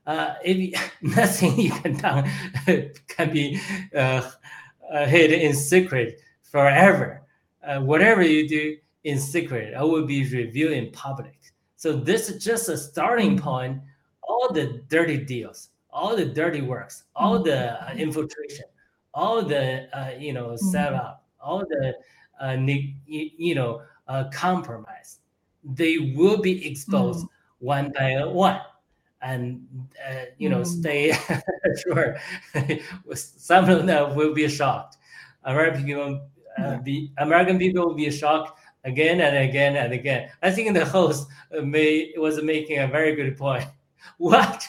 Uh, 0.06 0.35
if 0.44 0.92
nothing 1.02 1.59
you 1.59 1.72
can 1.72 1.94
do 2.66 2.90
can 3.09 3.32
be 3.32 3.61
uh, 3.96 4.30
uh, 4.92 5.04
hid 5.06 5.32
in 5.32 5.52
secret 5.52 6.20
forever. 6.42 7.22
Uh, 7.66 7.80
whatever 7.80 8.22
you 8.22 8.48
do 8.48 8.76
in 9.02 9.18
secret, 9.18 9.74
I 9.74 9.82
will 9.82 10.06
be 10.06 10.22
revealed 10.28 10.72
in 10.72 10.92
public. 10.92 11.37
So 11.74 11.92
this 11.92 12.28
is 12.28 12.44
just 12.44 12.68
a 12.68 12.76
starting 12.76 13.37
point. 13.37 13.80
All 14.22 14.52
the 14.52 14.85
dirty 14.88 15.18
deals, 15.18 15.70
all 15.96 16.14
the 16.14 16.26
dirty 16.26 16.61
works, 16.61 17.04
all 17.16 17.38
the 17.42 17.72
uh, 17.72 17.88
mm-hmm. 17.88 18.00
infiltration, 18.00 18.66
all 19.14 19.40
the 19.40 19.88
uh, 19.98 20.11
you 20.18 20.32
know 20.35 20.48
mm-hmm. 20.48 20.70
setup, 20.70 21.24
all 21.40 21.61
the 21.61 21.94
uh, 22.40 22.56
you 23.16 23.54
know 23.54 23.80
uh, 24.06 24.24
compromise, 24.30 25.20
they 25.64 26.12
will 26.14 26.37
be 26.37 26.68
exposed 26.68 27.24
mm. 27.24 27.28
one 27.61 27.92
by 27.96 28.22
one, 28.26 28.61
and 29.22 29.66
uh, 30.06 30.26
you 30.37 30.50
know 30.50 30.62
stay 30.62 31.16
sure. 31.82 32.18
Some 33.14 33.70
of 33.70 33.87
them 33.87 34.14
will 34.14 34.35
be 34.35 34.46
shocked. 34.48 34.98
American 35.44 35.87
people, 35.87 36.20
uh, 36.59 36.78
the 36.82 37.11
American 37.18 37.59
people 37.59 37.87
will 37.87 37.94
be 37.94 38.11
shocked 38.11 38.61
again 38.85 39.22
and 39.22 39.48
again 39.48 39.76
and 39.76 39.94
again. 39.94 40.28
I 40.42 40.50
think 40.50 40.74
the 40.74 40.85
host 40.85 41.26
may 41.50 42.12
was 42.18 42.42
making 42.42 42.80
a 42.80 42.87
very 42.87 43.16
good 43.16 43.38
point. 43.38 43.64
What? 44.18 44.66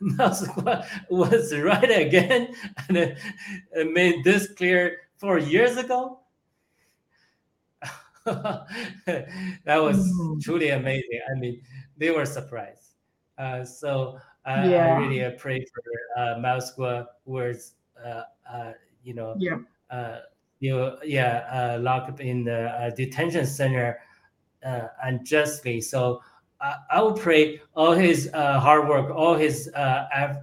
Miles 0.16 0.42
Guo 0.48 0.84
was 1.10 1.54
right 1.56 1.90
again 1.90 2.54
and 2.88 3.92
made 3.92 4.24
this 4.24 4.52
clear 4.52 4.98
four 5.18 5.38
years 5.38 5.76
ago. 5.76 6.20
that 8.24 8.56
was 9.66 9.98
mm. 9.98 10.40
truly 10.42 10.70
amazing. 10.70 11.20
I 11.30 11.38
mean, 11.38 11.62
they 11.96 12.10
were 12.10 12.26
surprised. 12.26 12.94
Uh, 13.38 13.64
so 13.64 14.18
uh, 14.46 14.64
yeah. 14.66 14.94
I 14.94 14.98
really 14.98 15.36
pray 15.36 15.64
for 15.64 16.22
uh, 16.22 16.38
Miles 16.38 16.74
Guo 16.76 17.06
was, 17.24 17.74
uh, 18.04 18.22
uh, 18.50 18.72
you 19.02 19.14
know, 19.14 19.34
yeah 19.38 19.56
uh, 19.90 20.18
you 20.60 20.92
yeah 21.04 21.46
uh, 21.50 21.80
locked 21.80 22.10
up 22.10 22.20
in 22.20 22.44
the 22.44 22.68
uh, 22.70 22.90
detention 22.90 23.46
center 23.46 23.98
uh, 24.64 24.88
unjustly. 25.04 25.80
So 25.80 26.22
I, 26.60 26.76
I 26.90 27.02
will 27.02 27.14
pray 27.14 27.60
all 27.74 27.92
his 27.92 28.30
uh, 28.34 28.60
hard 28.60 28.88
work, 28.88 29.10
all 29.10 29.34
his 29.34 29.70
uh, 29.74 30.36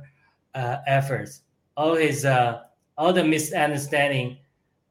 uh, 0.56 0.78
efforts, 0.88 1.42
all 1.76 1.96
his 1.96 2.26
uh, 2.26 2.64
all 2.98 3.14
the 3.14 3.24
misunderstanding, 3.24 4.38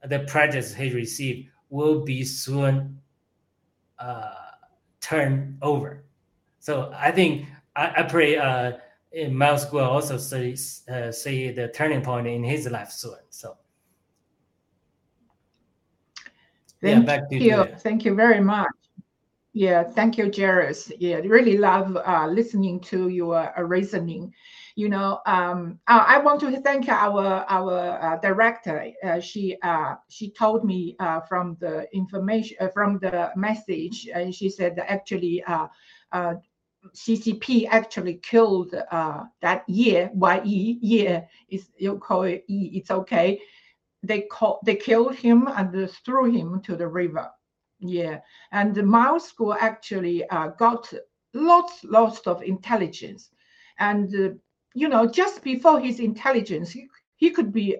the 0.04 0.20
prejudice 0.20 0.74
he 0.74 0.92
received 0.92 1.48
will 1.70 2.04
be 2.04 2.24
soon 2.24 3.00
uh, 3.98 4.34
turned 5.00 5.58
over. 5.62 6.04
So 6.60 6.92
I 6.96 7.10
think 7.10 7.46
I, 7.74 7.94
I 7.98 8.02
pray 8.04 8.36
uh, 8.36 8.72
Miles 9.30 9.70
will 9.72 9.84
also 9.84 10.18
see 10.18 10.54
see 10.56 11.50
the 11.50 11.68
turning 11.74 12.02
point 12.02 12.26
in 12.26 12.44
his 12.44 12.66
life 12.66 12.90
soon. 12.90 13.18
So. 13.30 13.56
Thank 16.82 17.08
yeah, 17.30 17.64
you. 17.64 17.74
Thank 17.78 18.04
you 18.04 18.14
very 18.14 18.40
much. 18.40 18.68
Yeah, 19.56 19.84
thank 19.84 20.18
you, 20.18 20.30
Jairus. 20.30 20.92
Yeah, 20.98 21.16
really 21.24 21.56
love 21.56 21.96
uh, 21.96 22.26
listening 22.26 22.78
to 22.92 23.08
your 23.08 23.58
uh, 23.58 23.62
reasoning. 23.62 24.34
You 24.74 24.90
know, 24.90 25.20
um, 25.24 25.80
I, 25.86 26.16
I, 26.16 26.18
want 26.18 26.40
to 26.40 26.60
thank 26.60 26.90
our 26.90 27.42
our 27.48 27.98
uh, 27.98 28.16
director. 28.18 28.92
Uh, 29.02 29.18
she 29.18 29.56
uh, 29.62 29.94
she 30.10 30.30
told 30.30 30.66
me 30.66 30.94
uh, 31.00 31.20
from 31.20 31.56
the 31.58 31.88
information 31.94 32.68
from 32.74 32.98
the 32.98 33.32
message, 33.34 34.06
and 34.14 34.34
she 34.34 34.50
said 34.50 34.76
that 34.76 34.92
actually 34.92 35.42
CCP 36.94 37.66
actually 37.70 38.16
killed 38.16 38.72
that 39.40 39.64
year. 39.66 40.10
Ye 40.44 40.78
year 40.82 41.26
is 41.48 41.70
you 41.78 41.96
call 41.96 42.24
it 42.24 42.44
E. 42.46 42.72
It's 42.74 42.90
okay 42.90 43.40
they 44.02 44.20
caught 44.30 44.62
they 44.64 44.76
killed 44.76 45.16
him 45.16 45.48
and 45.48 45.90
threw 46.04 46.30
him 46.30 46.60
to 46.62 46.76
the 46.76 46.86
river. 46.86 47.30
Yeah, 47.80 48.20
and 48.52 48.74
the 48.74 48.82
Miles 48.82 49.32
Guo 49.32 49.56
actually 49.58 50.26
uh, 50.28 50.48
got 50.48 50.92
lots 51.34 51.84
lots 51.84 52.20
of 52.26 52.42
intelligence, 52.42 53.30
and 53.78 54.14
uh, 54.14 54.30
you 54.74 54.88
know 54.88 55.06
just 55.06 55.42
before 55.42 55.80
his 55.80 56.00
intelligence, 56.00 56.70
he, 56.70 56.88
he 57.16 57.30
could 57.30 57.52
be 57.52 57.76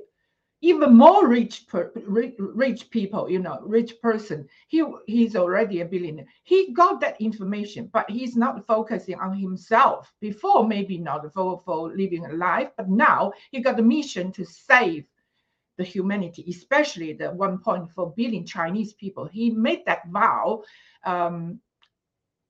even 0.62 0.94
more 0.94 1.28
rich 1.28 1.66
per, 1.66 1.92
rich, 2.06 2.34
rich 2.38 2.90
people 2.90 3.30
you 3.30 3.38
know 3.38 3.60
rich 3.62 4.00
person. 4.02 4.46
He 4.68 4.84
he's 5.06 5.34
already 5.36 5.80
a 5.80 5.86
billionaire. 5.86 6.26
He 6.44 6.72
got 6.72 7.00
that 7.00 7.20
information 7.20 7.88
but 7.92 8.10
he's 8.10 8.36
not 8.36 8.66
focusing 8.66 9.18
on 9.18 9.38
himself. 9.38 10.12
Before 10.20 10.66
maybe 10.66 10.98
not 10.98 11.32
for 11.32 11.62
for 11.64 11.88
living 11.96 12.26
a 12.26 12.32
life 12.34 12.70
but 12.76 12.88
now 12.88 13.32
he 13.50 13.60
got 13.60 13.76
the 13.76 13.82
mission 13.82 14.32
to 14.32 14.44
save 14.44 15.06
the 15.76 15.84
humanity, 15.84 16.44
especially 16.48 17.12
the 17.12 17.26
1.4 17.26 18.16
billion 18.16 18.46
Chinese 18.46 18.92
people. 18.94 19.26
He 19.26 19.50
made 19.50 19.84
that 19.86 20.08
vow 20.08 20.62
um, 21.04 21.60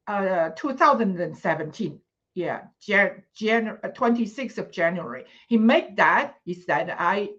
uh, 0.06 0.50
2017. 0.50 2.00
Yeah, 2.34 2.64
Jan, 2.80 3.22
Jan, 3.34 3.78
26th 3.82 4.58
of 4.58 4.70
January. 4.70 5.24
He 5.48 5.56
made 5.56 5.96
that. 5.96 6.34
He 6.44 6.52
said, 6.52 6.94
"I, 6.98 7.30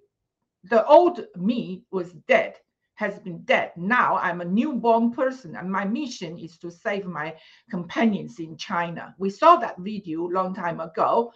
the 0.63 0.83
old 0.87 1.23
me 1.35 1.83
was 1.91 2.13
dead, 2.27 2.55
has 2.95 3.19
been 3.19 3.43
dead. 3.43 3.73
Now 3.77 4.17
I'm 4.17 4.41
a 4.41 4.45
newborn 4.45 5.11
person, 5.11 5.55
and 5.55 5.71
my 5.71 5.85
mission 5.85 6.39
is 6.39 6.57
to 6.57 6.71
save 6.71 7.05
my 7.05 7.35
companions 7.69 8.39
in 8.39 8.57
China." 8.57 9.13
We 9.19 9.29
saw 9.29 9.57
that 9.57 9.77
video 9.77 10.27
long 10.27 10.55
time 10.55 10.79
ago, 10.79 11.31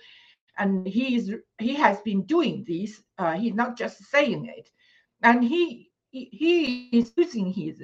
and 0.57 0.87
he 0.87 1.15
is 1.15 1.33
he 1.59 1.73
has 1.75 1.99
been 2.01 2.23
doing 2.23 2.65
this. 2.67 3.01
Uh, 3.17 3.33
he's 3.33 3.53
not 3.53 3.77
just 3.77 4.03
saying 4.05 4.45
it, 4.45 4.69
and 5.23 5.43
he 5.43 5.91
he, 6.11 6.89
is 6.91 7.11
using 7.15 7.51
his 7.51 7.83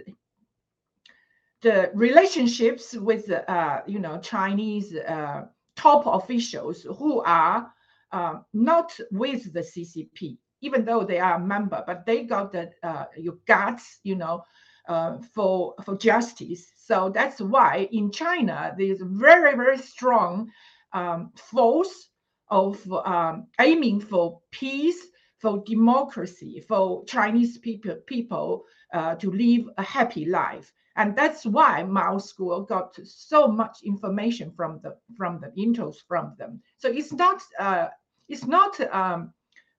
the 1.62 1.90
relationships 1.94 2.94
with 2.94 3.30
uh, 3.32 3.82
you 3.88 4.00
know 4.00 4.20
Chinese 4.20 4.96
uh, 4.96 5.46
top 5.76 6.06
officials 6.06 6.84
who 6.98 7.22
are 7.22 7.72
uh, 8.12 8.40
not 8.54 8.98
with 9.12 9.54
the 9.54 9.62
CCP, 9.62 10.38
even 10.62 10.86
though 10.86 11.04
they 11.04 11.20
are 11.20 11.36
a 11.36 11.40
member, 11.40 11.84
but 11.86 12.06
they 12.06 12.24
got 12.24 12.52
the 12.52 12.72
uh, 12.84 13.06
your 13.18 13.38
guts, 13.48 14.00
you 14.04 14.16
know, 14.16 14.44
uh, 14.88 15.18
for 15.34 15.74
for 15.84 15.98
justice. 15.98 16.72
So 16.76 17.10
that's 17.10 17.40
why 17.42 17.88
in 17.92 18.12
China 18.12 18.76
there's 18.78 19.02
very 19.02 19.56
very 19.56 19.78
strong 19.78 20.52
um, 20.94 21.32
force 21.36 22.10
of 22.50 22.92
um, 22.92 23.48
aiming 23.60 24.00
for 24.00 24.42
peace, 24.52 25.08
for 25.38 25.64
democracy, 25.66 26.64
for 26.68 27.06
Chinese 27.06 27.58
people 27.58 27.96
people 28.06 28.66
uh, 28.94 29.16
to 29.16 29.32
live 29.32 29.70
a 29.78 29.84
happy 29.84 30.26
life. 30.26 30.72
And 30.96 31.16
that's 31.16 31.46
why 31.46 31.84
Miles 31.84 32.34
Guo 32.34 32.68
got 32.68 32.98
so 33.04 33.48
much 33.48 33.84
information 33.84 34.52
from 34.52 34.80
the 34.82 34.98
from 35.16 35.40
the 35.40 35.50
intros 35.62 35.98
from 36.08 36.34
them. 36.38 36.62
So 36.78 36.90
it's 36.90 37.14
not 37.14 37.42
uh, 37.60 37.88
it's 38.28 38.46
not 38.46 38.80
um, 38.94 39.34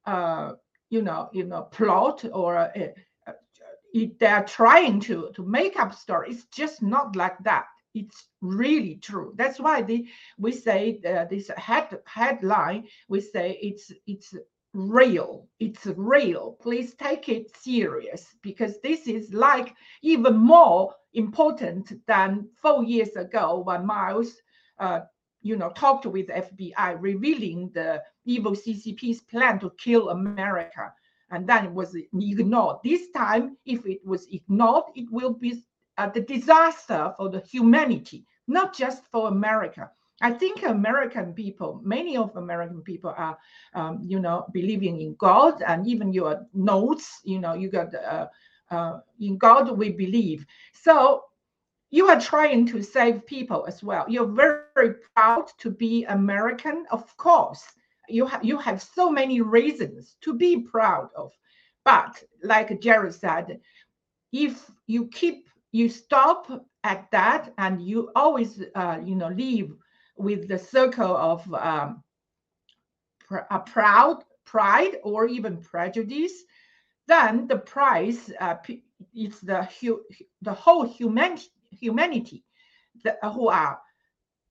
uh, 0.06 0.52
you 0.90 1.02
know 1.02 1.28
you 1.32 1.44
know 1.44 1.62
plot 1.62 2.24
or 2.32 2.58
uh, 2.58 2.70
uh 3.26 3.32
they're 4.20 4.44
trying 4.44 5.00
to 5.00 5.30
to 5.34 5.42
make 5.42 5.78
up 5.78 5.92
story. 5.92 6.30
It's 6.30 6.44
just 6.44 6.82
not 6.82 7.16
like 7.16 7.38
that 7.44 7.66
it's 7.94 8.28
really 8.40 8.96
true. 8.96 9.32
That's 9.36 9.58
why 9.58 9.82
the 9.82 10.06
we 10.38 10.52
say 10.52 11.00
uh, 11.06 11.24
this 11.24 11.50
head 11.56 11.98
headline. 12.06 12.88
We 13.08 13.20
say 13.20 13.58
it's 13.62 13.92
it's 14.06 14.34
real. 14.74 15.48
It's 15.58 15.86
real. 15.86 16.56
Please 16.60 16.94
take 16.94 17.28
it 17.28 17.56
serious 17.56 18.26
because 18.42 18.80
this 18.80 19.06
is 19.06 19.32
like 19.32 19.74
even 20.02 20.36
more 20.36 20.94
important 21.14 21.92
than 22.06 22.48
four 22.62 22.84
years 22.84 23.16
ago 23.16 23.60
when 23.60 23.86
Miles, 23.86 24.34
uh, 24.78 25.00
you 25.40 25.56
know, 25.56 25.70
talked 25.70 26.06
with 26.06 26.28
FBI, 26.28 26.96
revealing 27.00 27.70
the 27.74 28.02
evil 28.24 28.52
CCP's 28.52 29.20
plan 29.22 29.58
to 29.60 29.70
kill 29.78 30.10
America. 30.10 30.92
And 31.30 31.46
then 31.46 31.66
it 31.66 31.72
was 31.72 31.94
ignored. 31.94 32.78
This 32.82 33.10
time, 33.10 33.56
if 33.66 33.84
it 33.86 34.00
was 34.04 34.26
ignored, 34.32 34.84
it 34.94 35.10
will 35.10 35.34
be 35.34 35.62
uh, 35.98 36.08
the 36.08 36.20
disaster 36.20 37.12
for 37.16 37.28
the 37.28 37.40
humanity, 37.40 38.24
not 38.46 38.74
just 38.74 39.04
for 39.10 39.28
America. 39.28 39.90
I 40.20 40.32
think 40.32 40.62
American 40.62 41.32
people, 41.34 41.80
many 41.84 42.16
of 42.16 42.34
American 42.36 42.80
people 42.82 43.14
are, 43.16 43.36
um, 43.74 44.00
you 44.02 44.18
know, 44.18 44.46
believing 44.52 45.00
in 45.00 45.14
God, 45.16 45.62
and 45.62 45.86
even 45.86 46.12
your 46.12 46.46
notes, 46.54 47.20
you 47.24 47.38
know, 47.38 47.54
you 47.54 47.68
got 47.68 47.94
uh, 47.94 48.26
uh, 48.70 49.00
in 49.20 49.38
God 49.38 49.70
we 49.76 49.90
believe. 49.90 50.46
So 50.72 51.24
you 51.90 52.08
are 52.08 52.20
trying 52.20 52.66
to 52.66 52.82
save 52.82 53.26
people 53.26 53.64
as 53.66 53.82
well. 53.82 54.04
You're 54.08 54.26
very, 54.26 54.62
very 54.74 54.94
proud 55.14 55.50
to 55.58 55.70
be 55.70 56.04
American, 56.04 56.84
of 56.90 57.16
course. 57.16 57.64
You 58.08 58.26
have 58.26 58.44
you 58.44 58.58
have 58.58 58.82
so 58.82 59.10
many 59.10 59.40
reasons 59.40 60.16
to 60.22 60.32
be 60.34 60.60
proud 60.60 61.10
of, 61.14 61.32
but 61.84 62.22
like 62.42 62.80
Jared 62.80 63.14
said, 63.14 63.60
if 64.32 64.70
you 64.86 65.08
keep 65.08 65.47
you 65.72 65.88
stop 65.88 66.50
at 66.84 67.10
that 67.10 67.52
and 67.58 67.82
you 67.82 68.10
always 68.14 68.62
uh, 68.74 68.98
you 69.04 69.14
know 69.14 69.28
leave 69.28 69.74
with 70.16 70.48
the 70.48 70.58
circle 70.58 71.16
of 71.16 71.52
um, 71.54 72.02
pr- 73.26 73.46
a 73.50 73.58
proud 73.60 74.24
pride 74.44 74.96
or 75.02 75.26
even 75.26 75.58
prejudice, 75.60 76.44
then 77.06 77.46
the 77.46 77.56
price 77.58 78.30
uh, 78.40 78.56
is 79.14 79.40
the 79.40 79.64
hu- 79.80 80.04
the 80.42 80.52
whole 80.52 80.84
humanity 80.86 81.48
humanity 81.70 82.44
that, 83.04 83.18
uh, 83.22 83.30
who 83.32 83.48
are 83.48 83.78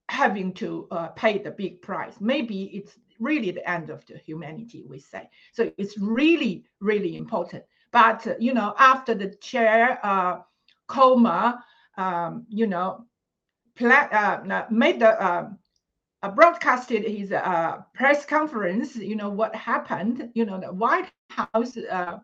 having 0.10 0.54
to 0.54 0.88
uh, 0.92 1.08
pay 1.10 1.38
the 1.40 1.52
big 1.52 1.82
price. 1.82 2.20
Maybe 2.20 2.64
it's 2.74 3.00
really 3.20 3.52
the 3.52 3.70
end 3.70 3.90
of 3.90 4.06
the 4.08 4.18
humanity, 4.18 4.84
we 4.88 5.00
say. 5.00 5.30
So 5.54 5.64
it's 5.66 5.98
really, 5.98 6.66
really 6.80 7.18
important. 7.18 7.64
But, 7.92 8.28
uh, 8.28 8.36
you 8.40 8.54
know, 8.54 8.74
after 8.78 9.14
the 9.14 9.30
chair, 9.42 10.00
uh, 10.90 10.94
Comer, 10.94 11.64
um, 11.98 12.46
you 12.50 12.68
know, 12.68 13.06
uh, 13.82 14.66
made 14.70 15.00
the 15.00 15.22
uh, 15.22 16.32
broadcasted 16.36 17.04
his 17.06 17.32
uh, 17.32 17.78
press 17.94 18.26
conference, 18.26 18.96
you 18.96 19.16
know, 19.16 19.30
what 19.30 19.56
happened, 19.56 20.30
you 20.34 20.46
know, 20.46 20.60
the 20.60 20.74
White 20.74 21.12
House 21.30 21.78
uh, 21.78 22.18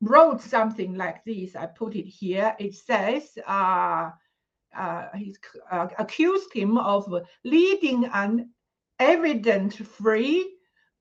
wrote 0.00 0.40
something 0.40 0.94
like 0.94 1.24
this. 1.24 1.56
I 1.56 1.66
put 1.66 1.94
it 1.94 2.06
here. 2.06 2.56
It 2.58 2.74
says 2.74 3.38
uh, 3.46 4.10
uh, 4.76 5.08
he 5.14 5.36
uh, 5.70 5.88
accused 5.98 6.52
him 6.54 6.78
of 6.78 7.12
leading 7.44 8.06
an 8.06 8.50
evidence-free, 8.98 10.56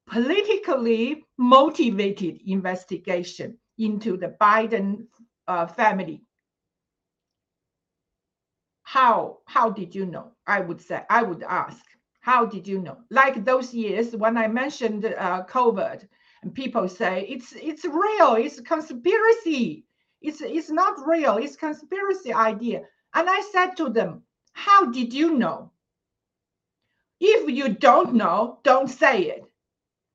politically 0.08 1.26
motivated 1.38 2.40
investigation 2.46 3.58
into 3.78 4.18
the 4.18 4.36
Biden 4.40 5.08
uh, 5.48 5.68
family. 5.68 6.27
How 8.98 9.40
how 9.46 9.70
did 9.70 9.94
you 9.94 10.06
know? 10.06 10.32
I 10.48 10.60
would 10.60 10.82
say 10.82 11.04
I 11.10 11.22
would 11.22 11.44
ask. 11.44 11.84
How 12.22 12.46
did 12.46 12.68
you 12.68 12.80
know? 12.80 12.98
Like 13.12 13.46
those 13.46 13.74
years 13.74 14.16
when 14.16 14.38
I 14.38 14.48
mentioned 14.48 15.06
uh, 15.06 15.44
COVID, 15.46 16.08
and 16.42 16.54
people 16.54 16.88
say 16.88 17.26
it's 17.30 17.54
it's 17.56 17.86
real 17.86 18.36
it's 18.36 18.60
conspiracy 18.62 19.86
it's 20.22 20.42
it's 20.42 20.70
not 20.70 20.96
real 21.08 21.38
it's 21.38 21.56
conspiracy 21.56 22.34
idea 22.34 22.82
and 23.16 23.30
i 23.30 23.42
said 23.42 23.76
to 23.76 23.90
them 23.90 24.24
how 24.54 24.86
did 24.92 25.14
you 25.14 25.34
know 25.38 25.72
if 27.20 27.50
you 27.50 27.70
don't 27.70 28.14
know 28.14 28.60
don't 28.64 28.90
say 28.90 29.24
it 29.24 29.44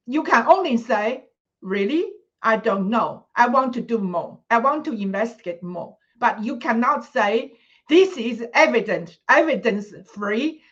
you 0.06 0.22
can 0.22 0.46
only 0.46 0.76
say 0.76 1.24
really 1.60 2.12
i 2.42 2.56
don't 2.56 2.88
know 2.88 3.26
i 3.36 3.46
want 3.46 3.72
to 3.72 3.80
do 3.80 3.98
more 3.98 4.38
i 4.50 4.58
want 4.58 4.84
to 4.84 4.92
investigate 4.92 5.62
more 5.62 5.96
but 6.18 6.42
you 6.42 6.56
cannot 6.58 7.04
say 7.04 7.52
this 7.88 8.16
is 8.16 8.44
evidence 8.54 9.18
evidence 9.28 9.92
free 10.14 10.62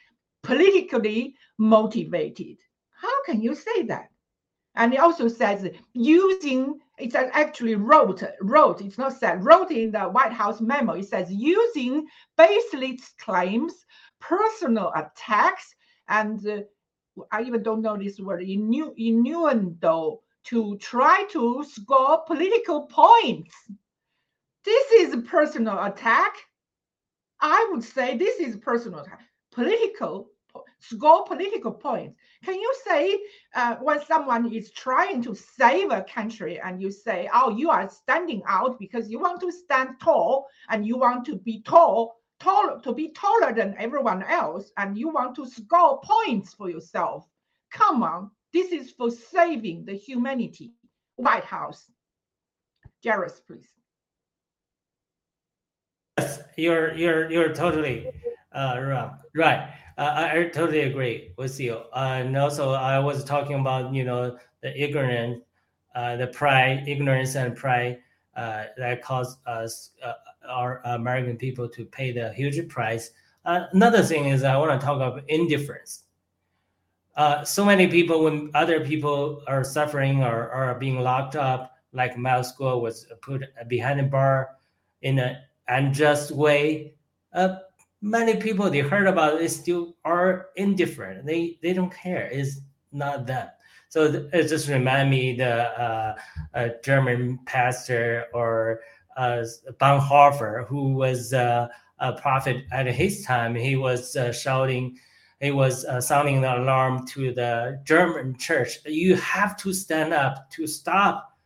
politically 0.42 1.34
motivated 1.58 2.56
how 2.92 3.22
can 3.24 3.40
you 3.40 3.54
say 3.54 3.82
that 3.82 4.10
and 4.76 4.94
it 4.94 5.00
also 5.00 5.28
says 5.28 5.68
using, 5.94 6.78
it's 6.98 7.14
actually 7.14 7.74
wrote, 7.74 8.22
wrote, 8.40 8.80
it's 8.80 8.98
not 8.98 9.14
said, 9.14 9.44
wrote 9.44 9.70
in 9.70 9.90
the 9.90 10.02
White 10.02 10.32
House 10.32 10.60
memo, 10.60 10.94
it 10.94 11.08
says 11.08 11.30
using 11.30 12.06
baseless 12.36 13.12
claims, 13.18 13.84
personal 14.20 14.92
attacks, 14.94 15.74
and 16.08 16.46
uh, 16.46 16.60
I 17.32 17.42
even 17.42 17.62
don't 17.62 17.82
know 17.82 17.96
this 17.96 18.20
word, 18.20 18.42
innuendo, 18.42 20.20
to 20.44 20.78
try 20.78 21.24
to 21.30 21.64
score 21.64 22.22
political 22.26 22.86
points. 22.86 23.54
This 24.64 24.92
is 24.92 25.14
a 25.14 25.18
personal 25.18 25.82
attack. 25.82 26.34
I 27.40 27.68
would 27.70 27.84
say 27.84 28.16
this 28.16 28.38
is 28.38 28.56
personal. 28.56 29.06
Political 29.52 30.30
score 30.80 31.24
political 31.24 31.72
points. 31.72 32.16
Can 32.44 32.54
you 32.54 32.74
say 32.86 33.20
uh, 33.54 33.76
when 33.76 34.04
someone 34.04 34.52
is 34.52 34.70
trying 34.72 35.22
to 35.22 35.34
save 35.34 35.90
a 35.90 36.02
country 36.02 36.58
and 36.58 36.80
you 36.80 36.90
say, 36.90 37.28
oh, 37.32 37.50
you 37.50 37.70
are 37.70 37.88
standing 37.88 38.42
out 38.46 38.78
because 38.78 39.10
you 39.10 39.18
want 39.18 39.40
to 39.40 39.52
stand 39.52 40.00
tall 40.00 40.46
and 40.70 40.86
you 40.86 40.96
want 40.96 41.24
to 41.26 41.36
be 41.36 41.62
tall, 41.62 42.16
tall 42.40 42.80
to 42.80 42.92
be 42.92 43.10
taller 43.10 43.52
than 43.52 43.76
everyone 43.78 44.22
else 44.24 44.70
and 44.78 44.96
you 44.96 45.10
want 45.10 45.36
to 45.36 45.46
score 45.46 46.00
points 46.02 46.54
for 46.54 46.70
yourself? 46.70 47.26
Come 47.70 48.02
on, 48.02 48.30
this 48.52 48.72
is 48.72 48.90
for 48.90 49.10
saving 49.10 49.84
the 49.84 49.94
humanity. 49.94 50.72
White 51.16 51.44
House. 51.44 51.90
Jairus, 53.04 53.40
please. 53.46 53.79
Yes, 56.18 56.40
you're 56.56 56.94
you're 56.94 57.30
you're 57.30 57.54
totally 57.54 58.10
uh, 58.52 58.80
wrong. 58.80 59.18
Right. 59.34 59.72
I, 59.98 60.38
I 60.38 60.44
totally 60.48 60.80
agree 60.80 61.32
with 61.36 61.60
you. 61.60 61.74
Uh, 61.92 62.22
and 62.24 62.36
also, 62.36 62.70
I 62.72 62.98
was 62.98 63.24
talking 63.24 63.60
about 63.60 63.92
you 63.92 64.04
know 64.04 64.38
the 64.62 64.82
ignorance, 64.82 65.42
uh, 65.94 66.16
the 66.16 66.28
pride, 66.28 66.84
ignorance 66.86 67.34
and 67.36 67.54
pride 67.56 67.98
uh, 68.36 68.64
that 68.76 69.02
caused 69.02 69.38
us 69.46 69.90
uh, 70.02 70.14
our 70.48 70.80
American 70.84 71.36
people 71.36 71.68
to 71.68 71.84
pay 71.84 72.12
the 72.12 72.32
huge 72.32 72.66
price. 72.68 73.10
Uh, 73.44 73.66
another 73.72 74.02
thing 74.02 74.26
is 74.26 74.42
I 74.42 74.56
want 74.56 74.78
to 74.78 74.84
talk 74.84 74.96
about 74.96 75.22
indifference. 75.28 76.04
Uh, 77.16 77.44
so 77.44 77.64
many 77.64 77.86
people, 77.86 78.24
when 78.24 78.50
other 78.54 78.80
people 78.80 79.42
are 79.46 79.64
suffering 79.64 80.22
or 80.22 80.50
are 80.50 80.74
being 80.78 81.00
locked 81.00 81.36
up, 81.36 81.76
like 81.92 82.16
Miles 82.16 82.54
Guo 82.56 82.80
was 82.80 83.06
put 83.20 83.42
behind 83.68 84.00
a 84.00 84.04
bar 84.04 84.50
in 85.02 85.18
an 85.18 85.36
unjust 85.70 86.30
way, 86.32 86.94
uh, 87.32 87.56
many 88.02 88.36
people 88.36 88.68
they 88.70 88.80
heard 88.80 89.06
about 89.06 89.40
it 89.40 89.50
still 89.50 89.96
are 90.04 90.48
indifferent. 90.56 91.26
They 91.26 91.58
they 91.62 91.72
don't 91.72 91.92
care. 91.92 92.28
It's 92.32 92.60
not 92.92 93.26
them. 93.26 93.48
So 93.88 94.28
it 94.32 94.46
just 94.46 94.68
remind 94.68 95.10
me 95.10 95.36
the 95.36 96.16
uh, 96.54 96.68
German 96.84 97.40
pastor 97.44 98.26
or 98.32 98.82
uh, 99.16 99.44
Bonhoeffer, 99.80 100.66
who 100.68 100.94
was 100.94 101.32
uh, 101.32 101.66
a 101.98 102.12
prophet 102.12 102.64
at 102.70 102.86
his 102.86 103.24
time. 103.24 103.56
He 103.56 103.74
was 103.74 104.14
uh, 104.14 104.32
shouting, 104.32 104.96
he 105.40 105.50
was 105.50 105.84
uh, 105.84 106.00
sounding 106.00 106.40
the 106.40 106.56
alarm 106.56 107.04
to 107.08 107.34
the 107.34 107.80
German 107.84 108.38
church. 108.38 108.78
You 108.86 109.16
have 109.16 109.56
to 109.58 109.72
stand 109.72 110.12
up 110.12 110.48
to 110.52 110.68
stop 110.68 111.36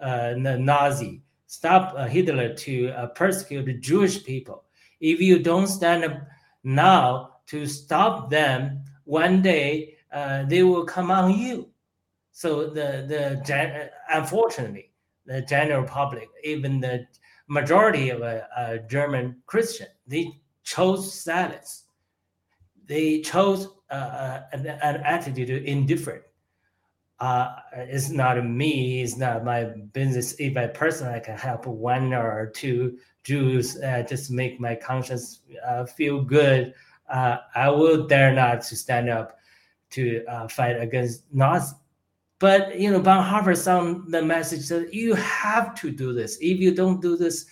the 0.00 0.56
Nazi, 0.60 1.22
stop 1.48 1.94
uh, 1.96 2.06
Hitler 2.06 2.54
to 2.54 2.90
uh, 2.90 3.06
persecute 3.08 3.66
the 3.66 3.74
Jewish 3.74 4.22
people 4.24 4.64
if 5.00 5.20
you 5.20 5.38
don't 5.38 5.66
stand 5.66 6.04
up 6.04 6.26
now 6.64 7.36
to 7.46 7.66
stop 7.66 8.30
them, 8.30 8.84
one 9.04 9.42
day 9.42 9.96
uh, 10.12 10.44
they 10.44 10.62
will 10.62 10.84
come 10.84 11.10
on 11.10 11.38
you. 11.38 11.68
So 12.32 12.66
the 12.68 13.04
the 13.08 13.90
unfortunately, 14.10 14.92
the 15.26 15.42
general 15.42 15.84
public, 15.84 16.28
even 16.44 16.80
the 16.80 17.06
majority 17.48 18.10
of 18.10 18.22
a, 18.22 18.46
a 18.56 18.78
German 18.88 19.42
Christian, 19.46 19.88
they 20.06 20.32
chose 20.62 21.20
silence. 21.20 21.84
They 22.86 23.20
chose 23.20 23.68
uh, 23.90 24.42
an, 24.52 24.66
an, 24.66 24.96
attitude 25.04 25.50
of 25.50 25.64
indifferent. 25.64 26.22
Uh, 27.20 27.56
it's 27.72 28.10
not 28.10 28.44
me. 28.44 29.02
It's 29.02 29.16
not 29.16 29.44
my 29.44 29.64
business. 29.92 30.34
If 30.38 30.56
I 30.56 30.68
personally 30.68 31.20
can 31.20 31.36
help 31.36 31.66
one 31.66 32.14
or 32.14 32.52
two 32.54 32.98
Jews 33.24 33.76
uh, 33.80 34.04
just 34.08 34.30
make 34.30 34.60
my 34.60 34.74
conscience 34.74 35.40
uh, 35.66 35.84
feel 35.84 36.22
good, 36.22 36.74
uh, 37.10 37.38
I 37.54 37.70
will 37.70 38.06
dare 38.06 38.32
not 38.32 38.62
to 38.62 38.76
stand 38.76 39.10
up 39.10 39.38
to 39.90 40.24
uh, 40.26 40.48
fight 40.48 40.80
against 40.80 41.24
Nazis. 41.32 41.74
But 42.38 42.78
you 42.78 42.92
know, 42.92 43.00
Bonhoeffer 43.00 43.56
sent 43.56 44.12
the 44.12 44.22
message 44.22 44.68
that 44.68 44.94
you 44.94 45.14
have 45.14 45.74
to 45.80 45.90
do 45.90 46.12
this. 46.12 46.38
If 46.40 46.60
you 46.60 46.72
don't 46.72 47.00
do 47.02 47.16
this 47.16 47.46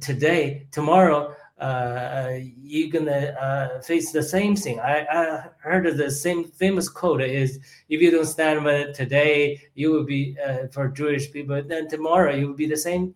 today, 0.00 0.66
tomorrow 0.72 1.34
uh, 1.58 2.30
you're 2.62 2.90
gonna 2.90 3.34
uh, 3.40 3.80
face 3.80 4.10
the 4.10 4.22
same 4.22 4.56
thing. 4.56 4.80
I, 4.80 5.06
I 5.10 5.44
heard 5.58 5.96
the 5.96 6.10
same 6.10 6.44
famous 6.44 6.88
quote 6.88 7.22
is 7.22 7.60
if 7.88 8.00
you 8.00 8.10
don't 8.10 8.26
stand 8.26 8.66
up 8.66 8.92
today, 8.92 9.60
you 9.74 9.92
will 9.92 10.04
be 10.04 10.36
uh, 10.44 10.66
for 10.72 10.88
Jewish 10.88 11.30
people. 11.32 11.62
Then 11.62 11.88
tomorrow 11.88 12.34
you 12.34 12.48
will 12.48 12.56
be 12.56 12.66
the 12.66 12.76
same 12.76 13.14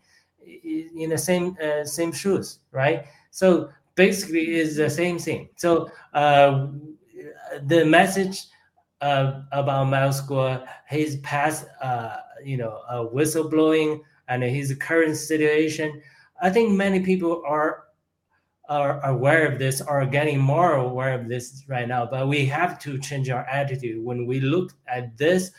in 0.97 1.11
the 1.11 1.19
same 1.19 1.57
uh, 1.63 1.85
same 1.85 2.13
shoes, 2.13 2.61
right? 2.71 3.07
So 3.31 3.71
basically, 3.97 4.55
is 4.55 4.77
the 4.77 4.89
same 4.89 5.19
thing. 5.19 5.49
So 5.57 5.91
uh, 6.15 6.69
the 7.67 7.85
message 7.85 8.47
about 9.01 9.85
Miles 9.89 10.23
Guo, 10.23 10.65
his 10.87 11.17
past, 11.19 11.67
uh, 11.83 12.17
you 12.45 12.57
know, 12.57 13.11
whistleblowing 13.13 14.01
and 14.29 14.43
his 14.43 14.75
current 14.77 15.17
situation, 15.17 16.01
I 16.41 16.51
think 16.51 16.71
many 16.71 17.01
people 17.01 17.43
are 17.47 17.88
are 18.69 19.05
aware 19.07 19.47
of 19.47 19.59
this 19.59 19.81
or 19.81 20.05
getting 20.05 20.39
more 20.39 20.75
aware 20.75 21.15
of 21.19 21.29
this 21.29 21.65
right 21.69 21.89
now, 21.89 22.07
but 22.07 22.29
we 22.29 22.45
have 22.47 22.79
to 22.81 22.99
change 22.99 23.31
our 23.31 23.45
attitude 23.47 24.05
when 24.05 24.27
we 24.27 24.41
look 24.41 24.75
at 24.87 25.17
this 25.17 25.51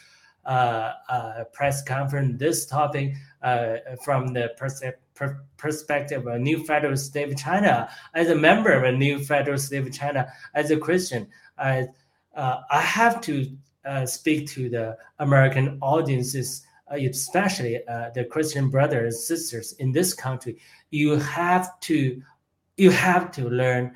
uh, 0.45 0.93
uh, 1.10 1.43
press 1.53 1.84
conference, 1.84 2.39
this 2.39 2.66
topic 2.66 3.14
uh, 3.41 3.78
from 4.03 4.28
the 4.28 4.51
pers- 4.57 4.84
per- 5.16 5.43
perspective 5.57 6.26
of 6.26 6.34
a 6.34 6.39
new 6.39 6.64
federal 6.66 6.95
state 6.95 7.32
of 7.32 7.38
China. 7.38 7.89
As 8.14 8.30
a 8.30 8.36
member 8.36 8.72
of 8.72 8.84
a 8.84 8.91
new 8.91 9.24
federal 9.24 9.57
state 9.57 9.86
of 9.86 9.93
China, 9.93 10.32
as 10.53 10.72
a 10.72 10.78
Christian, 10.78 11.28
I, 11.57 11.88
uh, 12.36 12.62
I 12.70 12.82
have 12.82 13.22
to 13.22 13.57
uh, 13.86 14.05
speak 14.05 14.47
to 14.49 14.70
the 14.70 14.97
American 15.20 15.78
audiences, 15.82 16.66
especially 16.91 17.82
the 18.16 18.28
Christian 18.30 18.70
brothers 18.70 19.16
and 19.16 19.24
sisters 19.24 19.74
in 19.74 19.91
this 19.91 20.14
country. 20.14 20.57
You 20.89 21.16
have 21.18 21.80
to 21.82 22.22
you 22.80 22.92
have 22.92 23.32
to 23.32 23.50
learn 23.50 23.94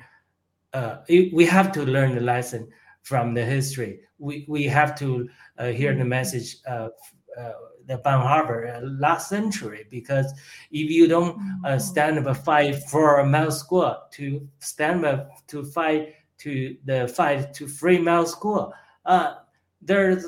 uh, 0.72 0.96
we 1.08 1.44
have 1.44 1.70
to 1.72 1.84
learn 1.84 2.14
the 2.14 2.20
lesson 2.20 2.68
from 3.02 3.34
the 3.34 3.44
history 3.44 4.00
we 4.18 4.44
we 4.48 4.64
have 4.64 4.98
to 4.98 5.28
uh, 5.58 5.68
hear 5.68 5.94
the 5.94 6.04
message 6.04 6.56
of 6.66 6.90
uh, 7.38 7.52
the 7.86 7.98
Bonhoeffer 7.98 8.76
uh, 8.76 8.86
last 8.98 9.28
century 9.28 9.86
because 9.90 10.32
if 10.70 10.90
you 10.90 11.06
don't 11.06 11.36
uh, 11.64 11.68
mm-hmm. 11.68 11.78
stand 11.78 12.18
up 12.18 12.26
a 12.26 12.34
fight 12.34 12.76
for 12.90 13.24
Miles 13.24 13.66
Guo 13.66 14.10
to 14.12 14.48
stand 14.60 15.04
up 15.04 15.46
to 15.48 15.64
fight 15.64 16.14
to 16.38 16.76
the 16.84 17.08
fight 17.08 17.52
to 17.54 17.66
free 17.66 17.98
Miles 17.98 18.34
Guo, 18.36 18.72
uh, 19.04 19.34
there's 19.82 20.24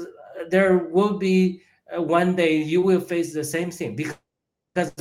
there 0.50 0.78
will 0.78 1.16
be 1.16 1.62
uh, 1.96 2.02
one 2.02 2.36
day 2.36 2.56
you 2.56 2.82
will 2.82 3.00
face 3.00 3.32
the 3.32 3.44
same 3.44 3.70
thing 3.70 3.96
because 3.96 4.92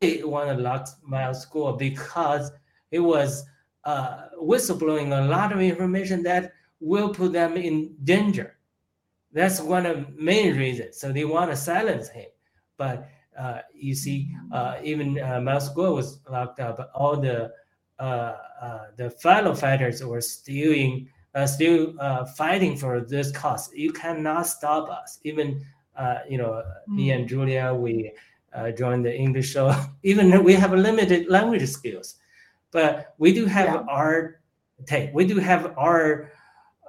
they 0.00 0.22
want 0.22 0.56
to 0.56 0.62
lock 0.62 0.88
Miles 1.02 1.46
Guo 1.46 1.78
because 1.78 2.50
it 2.90 3.00
was 3.00 3.44
uh, 3.84 4.26
whistleblowing 4.40 5.16
a 5.16 5.28
lot 5.28 5.52
of 5.52 5.60
information 5.60 6.22
that 6.24 6.52
will 6.80 7.14
put 7.14 7.32
them 7.32 7.56
in 7.56 7.94
danger. 8.04 8.56
That's 9.32 9.60
one 9.60 9.86
of 9.86 9.96
the 9.96 10.12
main 10.22 10.56
reasons. 10.56 10.98
So 10.98 11.12
they 11.12 11.24
want 11.24 11.50
to 11.50 11.56
silence 11.56 12.08
him. 12.08 12.26
But 12.76 13.08
uh, 13.38 13.60
you 13.72 13.94
see, 13.94 14.34
uh, 14.52 14.76
even 14.82 15.20
uh, 15.20 15.40
Miles 15.40 15.70
Guo 15.70 15.94
was 15.94 16.20
locked 16.28 16.58
up. 16.60 16.90
All 16.94 17.16
the 17.16 17.52
uh, 18.00 18.36
uh, 18.62 18.84
the 18.96 19.10
fellow 19.10 19.54
fighters 19.54 20.02
were 20.02 20.22
still 20.22 20.72
in, 20.72 21.06
uh, 21.34 21.46
still 21.46 21.94
uh, 22.00 22.24
fighting 22.24 22.74
for 22.74 23.02
this 23.02 23.30
cause. 23.30 23.70
You 23.74 23.92
cannot 23.92 24.46
stop 24.46 24.88
us. 24.88 25.20
Even 25.22 25.62
you 26.26 26.38
know, 26.38 26.62
mm. 26.88 26.94
me 26.94 27.10
and 27.10 27.28
Julia, 27.28 27.74
we 27.74 28.10
uh, 28.52 28.70
join 28.70 29.02
the 29.02 29.14
English 29.14 29.50
show, 29.50 29.74
even 30.02 30.42
we 30.44 30.54
have 30.54 30.72
limited 30.72 31.28
language 31.28 31.66
skills, 31.68 32.16
but 32.70 33.14
we 33.18 33.32
do 33.32 33.46
have 33.46 33.66
yeah. 33.66 33.84
our 33.88 34.40
take. 34.86 35.12
We 35.14 35.26
do 35.26 35.38
have 35.38 35.74
our, 35.76 36.32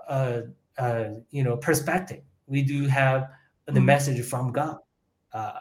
uh, 0.07 0.41
uh, 0.77 1.05
you 1.29 1.43
know, 1.43 1.57
perspective. 1.57 2.21
We 2.47 2.61
do 2.61 2.87
have 2.87 3.29
the 3.65 3.79
mm 3.79 3.85
message 3.85 4.25
from 4.25 4.51
God. 4.51 4.77
Uh, 5.33 5.59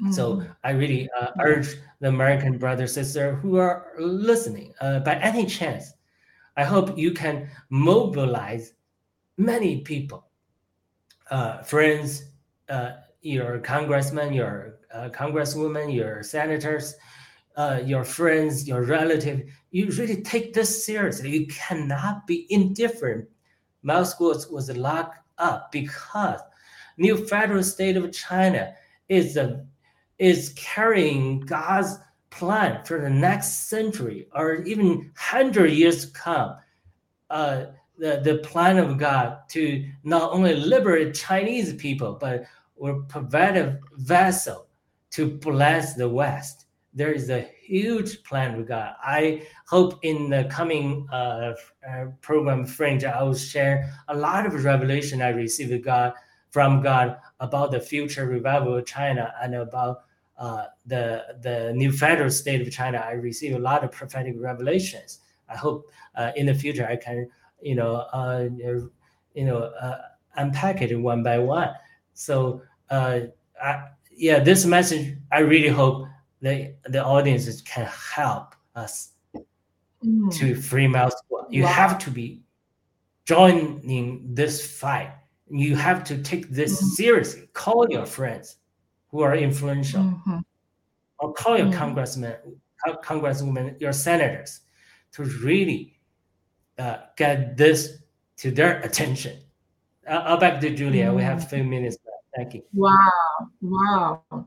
mm 0.00 0.14
So 0.14 0.42
I 0.64 0.70
really 0.70 1.08
uh, 1.18 1.32
urge 1.40 1.76
the 2.00 2.08
American 2.08 2.56
brother 2.56 2.86
sister 2.86 3.34
who 3.34 3.56
are 3.56 3.92
listening, 3.98 4.72
uh, 4.80 5.00
by 5.00 5.16
any 5.16 5.44
chance, 5.44 5.92
I 6.56 6.64
hope 6.64 6.96
you 6.96 7.12
can 7.12 7.50
mobilize 7.68 8.74
many 9.36 9.80
people, 9.80 10.26
friends, 11.64 12.24
your 13.22 13.58
congressman, 13.60 14.32
your 14.32 14.79
uh, 14.92 15.08
congresswomen, 15.10 15.94
your 15.94 16.22
senators, 16.22 16.94
uh, 17.56 17.80
your 17.84 18.04
friends, 18.04 18.66
your 18.66 18.82
relative, 18.82 19.42
you 19.70 19.86
really 19.90 20.22
take 20.22 20.52
this 20.52 20.84
seriously. 20.84 21.30
You 21.30 21.46
cannot 21.46 22.26
be 22.26 22.46
indifferent. 22.50 23.28
Miles 23.82 24.14
Guo 24.14 24.50
was 24.50 24.74
locked 24.76 25.18
up 25.38 25.72
because 25.72 26.40
new 26.96 27.16
federal 27.26 27.62
state 27.62 27.96
of 27.96 28.12
China 28.12 28.74
is 29.08 29.36
a, 29.36 29.64
is 30.18 30.52
carrying 30.56 31.40
God's 31.40 31.98
plan 32.30 32.84
for 32.84 33.00
the 33.00 33.10
next 33.10 33.68
century 33.68 34.28
or 34.34 34.62
even 34.62 35.10
hundred 35.16 35.72
years 35.72 36.06
to 36.06 36.12
come. 36.12 36.56
Uh, 37.28 37.66
the, 37.98 38.20
the 38.24 38.38
plan 38.38 38.78
of 38.78 38.96
God 38.96 39.38
to 39.50 39.86
not 40.04 40.32
only 40.32 40.54
liberate 40.54 41.14
Chinese 41.14 41.74
people, 41.74 42.16
but 42.18 42.44
provide 43.08 43.58
a 43.58 43.78
vessel 43.96 44.69
to 45.10 45.26
bless 45.26 45.94
the 45.94 46.08
West. 46.08 46.66
There 46.92 47.12
is 47.12 47.30
a 47.30 47.48
huge 47.62 48.22
plan 48.24 48.56
we 48.56 48.64
got. 48.64 48.96
I 49.02 49.42
hope 49.68 50.00
in 50.02 50.30
the 50.30 50.44
coming 50.50 51.06
uh, 51.12 51.54
uh, 51.88 52.06
program 52.20 52.66
Fringe, 52.66 53.04
I 53.04 53.22
will 53.22 53.34
share 53.34 53.92
a 54.08 54.16
lot 54.16 54.46
of 54.46 54.64
revelation 54.64 55.22
I 55.22 55.28
received 55.28 55.84
God 55.84 56.14
from 56.50 56.82
God 56.82 57.18
about 57.38 57.70
the 57.70 57.80
future 57.80 58.26
revival 58.26 58.76
of 58.76 58.86
China 58.86 59.32
and 59.40 59.54
about 59.54 60.02
uh, 60.36 60.66
the 60.86 61.22
the 61.42 61.72
new 61.74 61.92
federal 61.92 62.30
state 62.30 62.60
of 62.66 62.72
China. 62.72 62.98
I 62.98 63.12
received 63.12 63.54
a 63.54 63.60
lot 63.60 63.84
of 63.84 63.92
prophetic 63.92 64.34
revelations. 64.38 65.20
I 65.48 65.56
hope 65.56 65.86
uh, 66.16 66.32
in 66.34 66.46
the 66.46 66.54
future 66.54 66.86
I 66.86 66.96
can, 66.96 67.28
you 67.60 67.74
know, 67.74 67.96
uh, 68.12 68.48
you 69.34 69.44
know, 69.44 69.58
uh, 69.58 69.98
unpack 70.36 70.82
it 70.82 70.96
one 70.96 71.22
by 71.22 71.38
one. 71.38 71.70
So 72.14 72.62
I, 72.90 73.28
yeah, 74.10 74.40
this 74.40 74.64
message, 74.64 75.16
I 75.32 75.38
really 75.40 75.68
hope 75.68 76.06
the 76.42 76.74
the 76.84 77.04
audiences 77.04 77.62
can 77.62 77.86
help 77.86 78.54
us 78.74 79.12
mm. 80.04 80.32
to 80.38 80.54
free 80.54 80.86
Miles 80.86 81.14
You 81.50 81.64
wow. 81.64 81.68
have 81.68 81.98
to 81.98 82.10
be 82.10 82.42
joining 83.24 84.34
this 84.34 84.78
fight. 84.78 85.12
You 85.48 85.76
have 85.76 86.04
to 86.04 86.22
take 86.22 86.50
this 86.50 86.82
mm. 86.82 86.86
seriously. 86.96 87.48
Call 87.52 87.86
your 87.90 88.06
friends 88.06 88.56
who 89.08 89.20
are 89.20 89.36
influential, 89.36 90.02
mm-hmm. 90.02 90.38
or 91.18 91.32
call 91.32 91.58
your 91.58 91.66
mm. 91.66 91.74
congressmen, 91.74 92.36
congresswomen, 93.02 93.80
your 93.80 93.92
senators, 93.92 94.60
to 95.12 95.24
really 95.42 95.98
uh, 96.78 96.98
get 97.16 97.56
this 97.56 97.98
to 98.38 98.50
their 98.50 98.80
attention. 98.80 99.38
Uh, 100.08 100.22
I'll 100.24 100.38
back 100.38 100.60
to 100.60 100.74
Julia. 100.74 101.12
We 101.12 101.22
have 101.22 101.38
a 101.38 101.46
few 101.46 101.64
minutes 101.64 101.96
left. 102.04 102.09
Thank 102.36 102.54
you. 102.54 102.62
Wow. 102.72 103.10
Wow. 103.60 104.46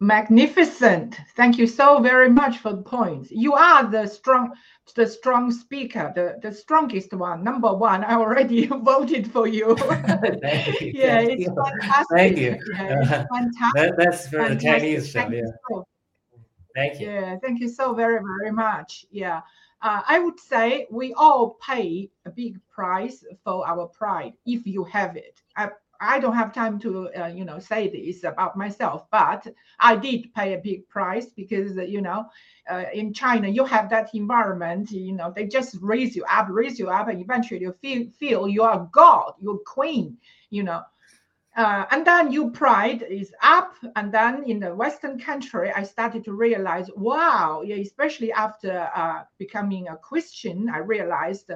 Magnificent. 0.00 1.18
Thank 1.36 1.56
you 1.56 1.66
so 1.66 2.00
very 2.00 2.28
much 2.28 2.58
for 2.58 2.72
the 2.72 2.82
points. 2.82 3.30
You 3.30 3.54
are 3.54 3.88
the 3.88 4.06
strong 4.06 4.52
the 4.94 5.06
strong 5.06 5.50
speaker, 5.50 6.12
the, 6.14 6.38
the 6.46 6.54
strongest 6.54 7.12
one, 7.14 7.42
number 7.42 7.72
one. 7.72 8.04
I 8.04 8.14
already 8.14 8.66
voted 8.90 9.30
for 9.32 9.46
you. 9.46 9.74
Thank 9.76 10.80
you. 10.80 10.92
yeah, 10.94 11.16
Thank 11.16 11.30
it's 11.30 11.40
you. 11.42 11.54
fantastic. 11.56 12.06
Thank 12.16 12.38
you. 12.38 12.58
Yeah, 12.74 13.24
fantastic. 13.32 13.74
That, 13.74 13.94
that's 13.96 14.28
for 14.28 14.36
fantastic. 14.36 14.58
the 14.58 14.64
Chinese 14.64 15.10
show. 15.10 15.20
Thank 15.20 15.32
yeah. 15.32 15.40
You 15.40 15.52
so. 15.70 15.86
Thank 16.74 17.00
you. 17.00 17.06
Yeah, 17.06 17.36
thank 17.38 17.60
you 17.60 17.68
so 17.68 17.94
very, 17.94 18.20
very 18.20 18.52
much. 18.52 19.06
Yeah. 19.10 19.40
Uh, 19.80 20.02
I 20.06 20.18
would 20.18 20.40
say 20.40 20.86
we 20.90 21.12
all 21.14 21.58
pay 21.66 22.10
a 22.24 22.30
big 22.30 22.58
price 22.68 23.24
for 23.44 23.66
our 23.66 23.86
pride 23.86 24.32
if 24.46 24.66
you 24.66 24.84
have 24.84 25.16
it. 25.16 25.40
I, 25.56 25.70
I 26.04 26.20
don't 26.20 26.34
have 26.36 26.52
time 26.52 26.78
to, 26.80 27.10
uh, 27.10 27.26
you 27.28 27.44
know, 27.44 27.58
say 27.58 27.88
this 27.88 28.24
about 28.24 28.56
myself, 28.56 29.06
but 29.10 29.46
I 29.78 29.96
did 29.96 30.32
pay 30.34 30.54
a 30.54 30.58
big 30.58 30.88
price 30.88 31.26
because, 31.26 31.76
you 31.76 32.00
know, 32.00 32.26
uh, 32.70 32.84
in 32.92 33.12
China 33.12 33.48
you 33.48 33.64
have 33.64 33.90
that 33.90 34.14
environment. 34.14 34.90
You 34.90 35.12
know, 35.12 35.32
they 35.34 35.46
just 35.46 35.76
raise 35.80 36.14
you 36.16 36.24
up, 36.30 36.48
raise 36.50 36.78
you 36.78 36.88
up, 36.90 37.08
and 37.08 37.20
eventually 37.20 37.60
you 37.60 37.72
feel 37.72 38.10
feel 38.18 38.48
you 38.48 38.62
are 38.62 38.88
God, 38.92 39.34
you're 39.40 39.58
queen. 39.66 40.18
You 40.50 40.62
know, 40.64 40.82
uh, 41.56 41.84
and 41.90 42.06
then 42.06 42.32
your 42.32 42.50
pride 42.50 43.02
is 43.02 43.32
up. 43.42 43.74
And 43.96 44.12
then 44.12 44.44
in 44.44 44.60
the 44.60 44.74
Western 44.74 45.18
country, 45.18 45.70
I 45.70 45.84
started 45.84 46.24
to 46.24 46.32
realize, 46.32 46.90
wow, 46.96 47.62
yeah, 47.64 47.76
especially 47.76 48.32
after 48.32 48.90
uh, 48.94 49.22
becoming 49.38 49.88
a 49.88 49.96
Christian, 49.96 50.68
I 50.68 50.78
realized 50.78 51.50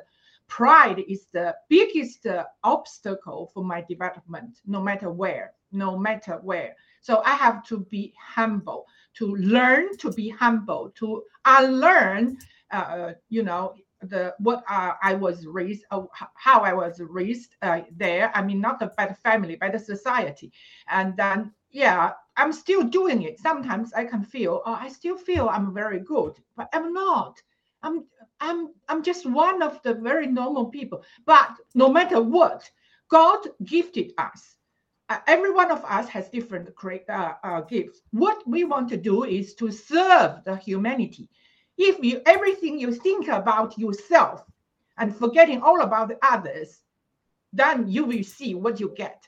pride 0.49 1.05
is 1.09 1.27
the 1.33 1.55
biggest 1.69 2.27
uh, 2.27 2.45
obstacle 2.65 3.51
for 3.55 3.65
my 3.65 3.83
development, 3.89 4.59
no 4.67 4.81
matter 4.83 5.11
where, 5.11 5.53
no 5.73 5.97
matter 5.97 6.35
where. 6.43 6.75
So 7.01 7.23
I 7.25 7.35
have 7.37 7.65
to 7.67 7.81
be 7.91 8.15
humble, 8.19 8.87
to 9.15 9.37
learn 9.37 9.97
to 9.99 10.13
be 10.13 10.29
humble, 10.29 10.93
to 10.97 11.23
unlearn, 11.45 12.39
uh, 12.71 13.13
you 13.29 13.43
know, 13.43 13.75
the 14.01 14.35
what 14.39 14.63
uh, 14.69 14.93
I 15.03 15.15
was 15.15 15.47
raised, 15.47 15.85
uh, 15.91 16.03
how 16.35 16.61
I 16.61 16.73
was 16.73 17.01
raised 17.01 17.57
uh, 17.63 17.81
there. 17.97 18.31
I 18.35 18.43
mean, 18.43 18.61
not 18.61 18.79
by 18.97 19.07
the 19.07 19.15
family, 19.15 19.57
by 19.57 19.71
the 19.71 19.79
society, 19.79 20.53
and 20.89 21.17
then 21.17 21.53
yeah, 21.71 22.13
I'm 22.37 22.53
still 22.53 22.83
doing 22.85 23.23
it. 23.23 23.39
Sometimes 23.41 23.93
I 23.93 24.05
can 24.05 24.23
feel, 24.23 24.63
oh, 24.65 24.73
I 24.73 24.89
still 24.89 25.19
feel 25.19 25.49
I'm 25.49 25.75
very 25.75 26.01
good, 26.01 26.35
but 26.57 26.69
I'm 26.73 26.93
not. 26.93 27.41
I'm 27.83 28.05
I'm 28.41 28.71
I'm 28.89 29.03
just 29.03 29.27
one 29.27 29.63
of 29.63 29.83
the 29.83 29.95
very 29.95 30.27
normal 30.27 30.67
people. 30.67 31.05
But 31.27 31.51
no 31.75 31.89
matter 31.89 32.21
what, 32.21 32.69
God 33.09 33.41
gifted 33.65 34.13
us. 34.19 34.57
Uh, 35.09 35.19
every 35.27 35.51
one 35.51 35.71
of 35.71 35.83
us 35.85 36.09
has 36.09 36.29
different 36.29 36.69
uh, 37.09 37.33
uh, 37.43 37.61
gifts. 37.63 38.01
What 38.11 38.47
we 38.47 38.65
want 38.65 38.91
to 38.91 38.97
do 38.97 39.25
is 39.25 39.55
to 39.55 39.71
serve 39.71 40.45
the 40.45 40.57
humanity. 40.57 41.31
If 41.79 42.03
you 42.05 42.21
everything 42.27 42.79
you 42.79 42.93
think 42.93 43.29
about 43.29 43.79
yourself 43.79 44.45
and 44.99 45.17
forgetting 45.17 45.63
all 45.63 45.81
about 45.81 46.09
the 46.09 46.19
others, 46.23 46.83
then 47.53 47.89
you 47.89 48.05
will 48.05 48.25
see 48.25 48.55
what 48.55 48.81
you 48.81 48.93
get. 48.97 49.27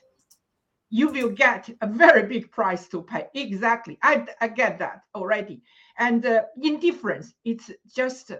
You 0.91 1.07
will 1.07 1.29
get 1.29 1.69
a 1.81 1.87
very 1.87 2.23
big 2.27 2.51
price 2.51 2.87
to 2.89 3.01
pay. 3.01 3.27
Exactly. 3.33 3.97
I, 4.03 4.27
I 4.41 4.49
get 4.49 4.77
that 4.79 5.03
already. 5.15 5.61
And 5.97 6.25
uh, 6.25 6.43
indifference, 6.61 7.33
it's 7.43 7.71
just 7.95 8.31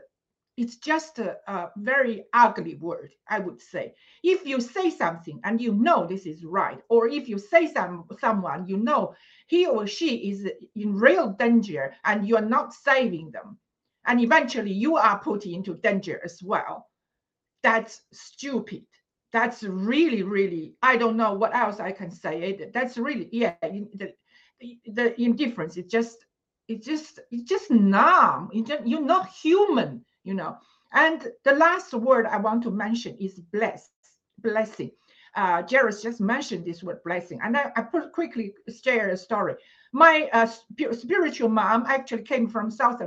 it's 0.58 0.76
just 0.76 1.18
a, 1.18 1.38
a, 1.48 1.72
very 1.78 2.26
ugly 2.34 2.76
word, 2.76 3.12
I 3.28 3.40
would 3.40 3.62
say. 3.62 3.96
If 4.22 4.46
you 4.46 4.60
say 4.60 4.90
something 4.90 5.40
and 5.44 5.62
you 5.62 5.74
know 5.74 6.06
this 6.06 6.26
is 6.26 6.44
right, 6.44 6.80
or 6.90 7.08
if 7.08 7.30
you 7.30 7.40
say 7.40 7.72
some 7.72 8.06
someone 8.20 8.68
you 8.68 8.78
know 8.78 9.16
he 9.48 9.66
or 9.66 9.88
she 9.88 10.30
is 10.30 10.48
in 10.76 10.96
real 10.96 11.30
danger 11.30 11.96
and 12.04 12.28
you 12.28 12.36
are 12.36 12.50
not 12.58 12.74
saving 12.74 13.32
them, 13.32 13.58
and 14.06 14.20
eventually 14.20 14.74
you 14.74 14.98
are 14.98 15.20
put 15.20 15.46
into 15.46 15.76
danger 15.76 16.20
as 16.24 16.44
well, 16.44 16.88
that's 17.64 18.02
stupid. 18.12 18.86
That's 19.34 19.64
really, 19.64 20.24
really, 20.24 20.76
I 20.82 20.98
don't 20.98 21.18
know 21.18 21.34
what 21.34 21.56
else 21.56 21.80
I 21.80 21.92
can 21.92 22.12
say. 22.12 22.42
It, 22.42 22.74
that's 22.74 22.98
really, 22.98 23.30
yeah, 23.32 23.56
the, 23.62 24.14
the 24.86 25.22
indifference, 25.22 25.78
it 25.78 25.90
just, 25.90 26.26
it 26.68 26.84
just, 26.84 27.20
it's 27.32 27.44
just 27.44 27.72
numb. 27.72 28.50
It 28.54 28.66
just, 28.66 28.86
you're 28.86 29.02
not 29.02 29.30
human 29.30 30.06
you 30.24 30.34
know. 30.34 30.58
And 30.94 31.28
the 31.44 31.54
last 31.54 31.94
word 31.94 32.26
I 32.26 32.38
want 32.38 32.64
to 32.64 32.72
mention 32.72 33.16
is 33.18 33.40
bless, 33.40 33.90
blessing. 34.40 34.92
Uh, 35.36 35.62
just 35.64 36.20
mentioned 36.20 36.66
this 36.66 36.84
word 36.84 37.02
blessing, 37.06 37.40
and 37.42 37.56
I, 37.56 37.72
I 37.78 37.84
put 37.84 38.12
quickly 38.12 38.54
share 38.84 39.10
a 39.10 39.18
story. 39.18 39.56
My 39.94 40.30
uh, 40.34 40.46
spiritual 40.92 41.48
mom 41.48 41.86
actually 41.88 42.24
came 42.24 42.50
from 42.50 42.70
South 42.70 43.00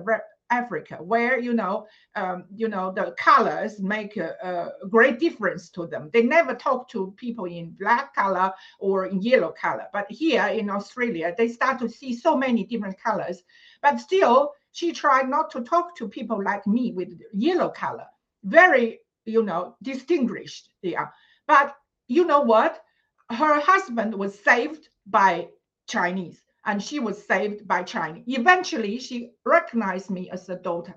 Africa, 0.50 0.96
where 0.96 1.38
you 1.38 1.54
know, 1.54 1.86
um, 2.16 2.44
you 2.54 2.68
know, 2.68 2.92
the 2.92 3.14
colors 3.18 3.80
make 3.80 4.16
a, 4.16 4.34
a, 4.42 4.88
great 4.88 5.18
difference 5.18 5.70
to 5.70 5.86
them. 5.86 6.10
They 6.12 6.22
never 6.22 6.54
talk 6.54 6.88
to 6.90 7.14
people 7.16 7.46
in 7.46 7.76
black 7.78 8.14
color 8.14 8.52
or 8.78 9.06
in 9.06 9.22
yellow 9.22 9.52
color, 9.52 9.86
but 9.92 10.06
here 10.10 10.46
in 10.46 10.70
Australia, 10.70 11.34
they 11.36 11.48
start 11.48 11.78
to 11.80 11.88
see 11.88 12.14
so 12.14 12.36
many 12.36 12.64
different 12.64 13.00
colors. 13.02 13.42
But 13.82 13.98
still, 13.98 14.52
she 14.72 14.92
tried 14.92 15.28
not 15.28 15.50
to 15.52 15.62
talk 15.62 15.96
to 15.96 16.08
people 16.08 16.42
like 16.42 16.66
me 16.66 16.92
with 16.92 17.20
yellow 17.32 17.70
color, 17.70 18.06
very, 18.42 19.00
you 19.24 19.42
know, 19.42 19.76
distinguished. 19.82 20.68
Yeah. 20.82 21.08
But 21.46 21.76
you 22.08 22.26
know 22.26 22.40
what? 22.40 22.82
Her 23.30 23.60
husband 23.60 24.14
was 24.14 24.38
saved 24.38 24.88
by 25.06 25.48
Chinese 25.88 26.43
and 26.66 26.82
she 26.82 26.98
was 26.98 27.24
saved 27.26 27.66
by 27.66 27.82
China. 27.82 28.20
Eventually, 28.26 28.98
she 28.98 29.32
recognized 29.44 30.10
me 30.10 30.30
as 30.30 30.48
a 30.48 30.56
daughter. 30.56 30.94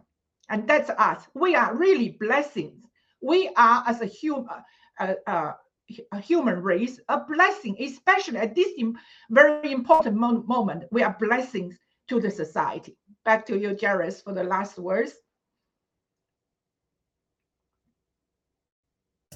And 0.49 0.67
that's 0.67 0.89
us. 0.91 1.27
We 1.33 1.55
are 1.55 1.75
really 1.75 2.17
blessings. 2.19 2.85
We 3.21 3.49
are, 3.57 3.83
as 3.85 4.01
a 4.01 4.05
human, 4.05 4.47
uh, 4.99 5.13
uh, 5.25 5.53
a 6.11 6.19
human 6.19 6.61
race, 6.61 6.99
a 7.09 7.19
blessing, 7.19 7.75
especially 7.79 8.37
at 8.37 8.55
this 8.55 8.73
very 9.29 9.71
important 9.71 10.15
mo- 10.15 10.43
moment. 10.47 10.85
We 10.91 11.03
are 11.03 11.15
blessings 11.19 11.77
to 12.09 12.19
the 12.19 12.31
society. 12.31 12.97
Back 13.25 13.45
to 13.47 13.57
you, 13.57 13.77
Jairus, 13.79 14.21
for 14.21 14.33
the 14.33 14.43
last 14.43 14.77
words. 14.77 15.13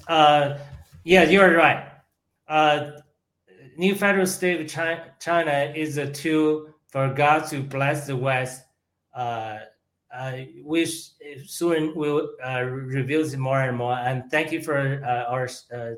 Uh, 0.08 0.58
yeah, 1.04 1.24
you're 1.24 1.56
right. 1.56 1.86
Uh, 2.48 2.92
new 3.76 3.94
federal 3.94 4.26
state 4.26 4.60
of 4.60 4.68
China, 4.68 5.04
China 5.20 5.72
is 5.74 5.96
a 5.98 6.10
tool 6.10 6.68
for 6.88 7.12
God 7.12 7.48
to 7.48 7.62
bless 7.62 8.06
the 8.06 8.16
West. 8.16 8.62
Uh, 9.14 9.58
uh, 10.12 10.40
which 10.62 11.10
soon 11.46 11.94
will 11.94 12.30
uh, 12.44 12.62
reveal 12.62 13.22
it 13.22 13.38
more 13.38 13.62
and 13.62 13.76
more. 13.76 13.94
And 13.94 14.30
thank 14.30 14.52
you 14.52 14.62
for 14.62 15.02
uh, 15.04 15.32
our 15.32 15.48
uh, 15.74 15.94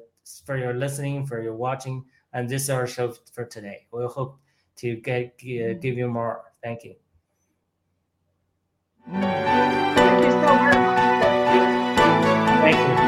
for 0.46 0.56
your 0.56 0.74
listening, 0.74 1.26
for 1.26 1.42
your 1.42 1.54
watching, 1.54 2.04
and 2.32 2.48
this 2.48 2.62
is 2.62 2.70
our 2.70 2.86
show 2.86 3.12
for 3.32 3.44
today. 3.44 3.86
We 3.92 4.04
hope 4.04 4.38
to 4.76 4.96
get 4.96 5.34
uh, 5.42 5.74
give 5.80 5.98
you 5.98 6.08
more. 6.08 6.42
Thank 6.62 6.84
you. 6.84 6.94
Thank 9.10 10.24
you 10.24 10.30
so 10.30 10.54
much. 10.54 10.74
Thank 12.62 12.98
you. 12.98 13.03